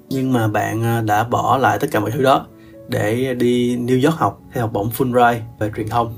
Nhưng 0.09 0.33
mà 0.33 0.49
bạn 0.49 1.07
đã 1.07 1.25
bỏ 1.25 1.59
lại 1.59 1.79
tất 1.79 1.89
cả 1.91 2.01
mọi 2.01 2.11
thứ 2.11 2.23
đó 2.23 2.47
để 2.89 3.35
đi 3.35 3.77
New 3.77 4.05
York 4.05 4.19
học 4.19 4.41
theo 4.53 4.63
học 4.63 4.73
bổng 4.73 4.89
Fulbright 4.89 5.41
về 5.59 5.71
truyền 5.77 5.89
thông. 5.89 6.17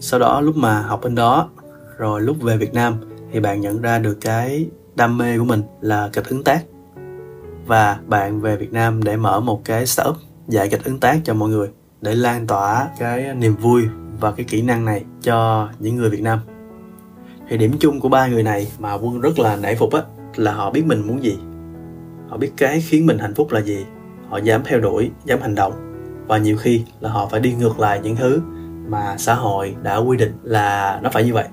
Sau 0.00 0.20
đó 0.20 0.40
lúc 0.40 0.56
mà 0.56 0.82
học 0.82 1.00
bên 1.02 1.14
đó 1.14 1.48
rồi 1.98 2.20
lúc 2.20 2.36
về 2.42 2.56
Việt 2.56 2.74
Nam 2.74 2.94
thì 3.32 3.40
bạn 3.40 3.60
nhận 3.60 3.82
ra 3.82 3.98
được 3.98 4.18
cái 4.20 4.68
đam 4.94 5.18
mê 5.18 5.38
của 5.38 5.44
mình 5.44 5.62
là 5.80 6.10
kịch 6.12 6.28
ứng 6.28 6.44
tác. 6.44 6.64
Và 7.66 7.98
bạn 8.06 8.40
về 8.40 8.56
Việt 8.56 8.72
Nam 8.72 9.02
để 9.02 9.16
mở 9.16 9.40
một 9.40 9.64
cái 9.64 9.86
startup 9.86 10.16
dạy 10.48 10.68
kịch 10.68 10.84
ứng 10.84 11.00
tác 11.00 11.18
cho 11.24 11.34
mọi 11.34 11.48
người 11.48 11.68
để 12.00 12.14
lan 12.14 12.46
tỏa 12.46 12.88
cái 12.98 13.34
niềm 13.34 13.56
vui 13.56 13.82
và 14.20 14.32
cái 14.32 14.46
kỹ 14.48 14.62
năng 14.62 14.84
này 14.84 15.04
cho 15.22 15.68
những 15.78 15.96
người 15.96 16.10
Việt 16.10 16.22
Nam. 16.22 16.38
Thì 17.48 17.56
điểm 17.56 17.72
chung 17.80 18.00
của 18.00 18.08
ba 18.08 18.26
người 18.26 18.42
này 18.42 18.72
mà 18.78 18.94
quân 18.94 19.20
rất 19.20 19.38
là 19.38 19.56
nể 19.56 19.74
phục 19.74 19.92
á, 19.92 20.02
là 20.36 20.52
họ 20.52 20.70
biết 20.70 20.86
mình 20.86 21.06
muốn 21.06 21.22
gì. 21.22 21.38
Họ 22.28 22.36
biết 22.36 22.52
cái 22.56 22.80
khiến 22.80 23.06
mình 23.06 23.18
hạnh 23.18 23.34
phúc 23.34 23.52
là 23.52 23.60
gì. 23.60 23.86
Họ 24.28 24.38
dám 24.38 24.62
theo 24.64 24.80
đuổi, 24.80 25.10
dám 25.24 25.40
hành 25.40 25.54
động. 25.54 25.72
Và 26.26 26.38
nhiều 26.38 26.56
khi 26.56 26.84
là 27.00 27.10
họ 27.10 27.28
phải 27.30 27.40
đi 27.40 27.52
ngược 27.52 27.80
lại 27.80 28.00
những 28.02 28.16
thứ 28.16 28.40
mà 28.88 29.16
xã 29.18 29.34
hội 29.34 29.76
đã 29.82 29.96
quy 29.96 30.16
định 30.16 30.32
là 30.42 31.00
nó 31.02 31.10
phải 31.12 31.24
như 31.24 31.34
vậy 31.34 31.48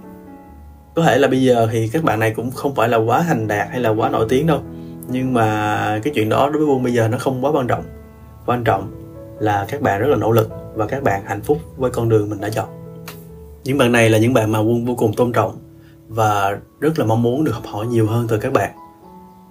có 0.96 1.02
thể 1.04 1.18
là 1.18 1.28
bây 1.28 1.44
giờ 1.44 1.68
thì 1.72 1.88
các 1.88 2.04
bạn 2.04 2.20
này 2.20 2.34
cũng 2.36 2.52
không 2.52 2.76
phải 2.76 2.90
là 2.90 2.98
quá 2.98 3.24
thành 3.28 3.48
đạt 3.48 3.68
hay 3.72 3.80
là 3.80 3.90
quá 3.90 4.10
nổi 4.10 4.26
tiếng 4.30 4.48
đâu. 4.48 4.60
Nhưng 5.08 5.34
mà 5.34 6.00
cái 6.04 6.14
chuyện 6.16 6.30
đó 6.30 6.50
đối 6.50 6.66
với 6.66 6.76
quân 6.76 6.84
bây 6.84 6.94
giờ 6.94 7.08
nó 7.08 7.18
không 7.18 7.46
quá 7.46 7.52
quan 7.52 7.68
trọng. 7.68 7.84
Quan 8.46 8.64
trọng 8.64 8.92
là 9.40 9.66
các 9.70 9.82
bạn 9.82 10.02
rất 10.02 10.08
là 10.08 10.16
nỗ 10.16 10.32
lực 10.32 10.50
và 10.76 10.86
các 10.88 11.04
bạn 11.04 11.22
hạnh 11.26 11.42
phúc 11.42 11.58
với 11.78 11.92
con 11.92 12.10
đường 12.10 12.30
mình 12.30 12.42
đã 12.42 12.50
chọn. 12.50 12.70
Những 13.64 13.78
bạn 13.78 13.92
này 13.92 14.10
là 14.10 14.18
những 14.18 14.34
bạn 14.34 14.52
mà 14.52 14.60
quân 14.60 14.86
vô 14.86 14.96
cùng 14.96 15.14
tôn 15.14 15.32
trọng 15.32 15.58
và 16.08 16.58
rất 16.80 17.00
là 17.00 17.06
mong 17.06 17.22
muốn 17.22 17.44
được 17.44 17.52
học 17.52 17.66
hỏi 17.66 17.88
nhiều 17.88 18.08
hơn 18.08 18.28
từ 18.28 18.38
các 18.38 18.54
bạn. 18.54 18.72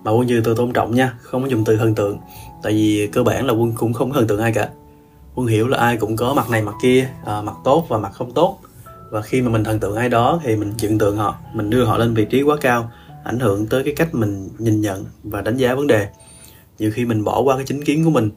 Mà 0.04 0.10
quân 0.10 0.26
như 0.26 0.40
từ 0.44 0.54
tôn 0.54 0.72
trọng 0.72 0.94
nha 0.94 1.14
không 1.20 1.42
có 1.42 1.48
dùng 1.48 1.64
từ 1.64 1.76
thần 1.76 1.94
tượng. 1.94 2.18
Tại 2.62 2.72
vì 2.72 3.08
cơ 3.12 3.22
bản 3.22 3.46
là 3.46 3.52
quân 3.52 3.72
cũng 3.76 3.92
không 3.92 4.12
thần 4.12 4.26
tượng 4.26 4.40
ai 4.40 4.52
cả. 4.52 4.68
Quân 5.34 5.46
hiểu 5.46 5.68
là 5.68 5.78
ai 5.78 5.96
cũng 5.96 6.16
có 6.16 6.34
mặt 6.34 6.50
này 6.50 6.62
mặt 6.62 6.74
kia 6.82 7.08
à, 7.24 7.42
mặt 7.42 7.54
tốt 7.64 7.86
và 7.88 7.98
mặt 7.98 8.12
không 8.12 8.32
tốt 8.32 8.58
và 9.14 9.22
khi 9.22 9.42
mà 9.42 9.50
mình 9.50 9.64
thần 9.64 9.80
tượng 9.80 9.96
ai 9.96 10.08
đó 10.08 10.40
thì 10.44 10.56
mình 10.56 10.72
dựng 10.78 10.98
tượng 10.98 11.16
họ 11.16 11.36
mình 11.52 11.70
đưa 11.70 11.84
họ 11.84 11.98
lên 11.98 12.14
vị 12.14 12.24
trí 12.30 12.42
quá 12.42 12.56
cao 12.60 12.90
ảnh 13.24 13.38
hưởng 13.38 13.66
tới 13.66 13.84
cái 13.84 13.94
cách 13.94 14.14
mình 14.14 14.48
nhìn 14.58 14.80
nhận 14.80 15.04
và 15.22 15.42
đánh 15.42 15.56
giá 15.56 15.74
vấn 15.74 15.86
đề. 15.86 16.08
Nhiều 16.78 16.90
khi 16.94 17.04
mình 17.04 17.24
bỏ 17.24 17.40
qua 17.40 17.56
cái 17.56 17.64
chính 17.66 17.84
kiến 17.84 18.04
của 18.04 18.10
mình 18.10 18.30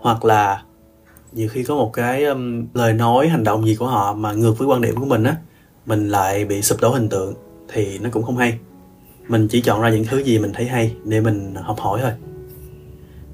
hoặc 0.00 0.24
là 0.24 0.62
nhiều 1.32 1.48
khi 1.48 1.64
có 1.64 1.74
một 1.74 1.90
cái 1.92 2.24
um, 2.24 2.66
lời 2.74 2.92
nói 2.92 3.28
hành 3.28 3.44
động 3.44 3.66
gì 3.66 3.74
của 3.74 3.86
họ 3.86 4.14
mà 4.14 4.32
ngược 4.32 4.58
với 4.58 4.68
quan 4.68 4.80
điểm 4.80 4.96
của 4.96 5.06
mình 5.06 5.24
á 5.24 5.36
mình 5.86 6.08
lại 6.08 6.44
bị 6.44 6.62
sụp 6.62 6.80
đổ 6.80 6.90
hình 6.90 7.08
tượng 7.08 7.34
thì 7.72 7.98
nó 7.98 8.10
cũng 8.12 8.22
không 8.22 8.36
hay. 8.36 8.58
Mình 9.28 9.48
chỉ 9.48 9.60
chọn 9.60 9.80
ra 9.80 9.90
những 9.90 10.04
thứ 10.04 10.18
gì 10.18 10.38
mình 10.38 10.52
thấy 10.52 10.66
hay 10.66 10.94
để 11.04 11.20
mình 11.20 11.54
học 11.54 11.78
hỏi 11.78 12.00
thôi. 12.02 12.12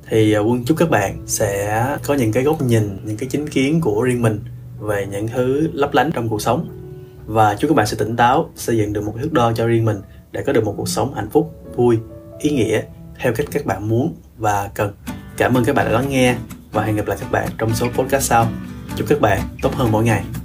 Thì 0.09 0.33
à, 0.33 0.40
quân 0.40 0.64
chúc 0.64 0.78
các 0.78 0.90
bạn 0.90 1.22
sẽ 1.26 1.87
có 2.07 2.14
những 2.14 2.33
cái 2.33 2.42
góc 2.42 2.62
nhìn 2.62 2.98
những 3.04 3.16
cái 3.16 3.28
chính 3.28 3.48
kiến 3.48 3.80
của 3.80 4.02
riêng 4.02 4.22
mình 4.22 4.40
về 4.80 5.07
những 5.11 5.28
thứ 5.28 5.68
lấp 5.72 5.94
lánh 5.94 6.11
trong 6.14 6.28
cuộc 6.28 6.42
sống 6.42 6.83
và 7.26 7.54
chúc 7.54 7.68
các 7.68 7.74
bạn 7.74 7.87
sẽ 7.87 7.96
tỉnh 7.96 8.16
táo, 8.16 8.50
xây 8.54 8.76
dựng 8.76 8.92
được 8.92 9.04
một 9.04 9.14
thước 9.22 9.32
đo 9.32 9.52
cho 9.52 9.66
riêng 9.66 9.84
mình 9.84 10.00
để 10.32 10.42
có 10.46 10.52
được 10.52 10.64
một 10.64 10.74
cuộc 10.76 10.88
sống 10.88 11.14
hạnh 11.14 11.30
phúc, 11.30 11.54
vui, 11.76 11.98
ý 12.38 12.50
nghĩa, 12.50 12.82
theo 13.18 13.32
cách 13.37 13.46
các 13.52 13.66
bạn 13.66 13.88
muốn 13.88 14.14
và 14.37 14.70
cần. 14.74 14.92
Cảm 15.37 15.56
ơn 15.56 15.64
các 15.64 15.76
bạn 15.76 15.87
đã 15.87 15.92
lắng 15.92 16.08
nghe 16.08 16.37
và 16.72 16.82
hẹn 16.82 16.96
gặp 16.96 17.06
lại 17.06 17.18
các 17.20 17.30
bạn 17.30 17.48
trong 17.58 17.74
số 17.74 17.87
podcast 17.94 18.28
sau. 18.28 18.48
Chúc 18.96 19.08
các 19.08 19.20
bạn 19.20 19.40
tốt 19.62 19.74
hơn 19.74 19.92
mỗi 19.92 20.04
ngày. 20.04 20.43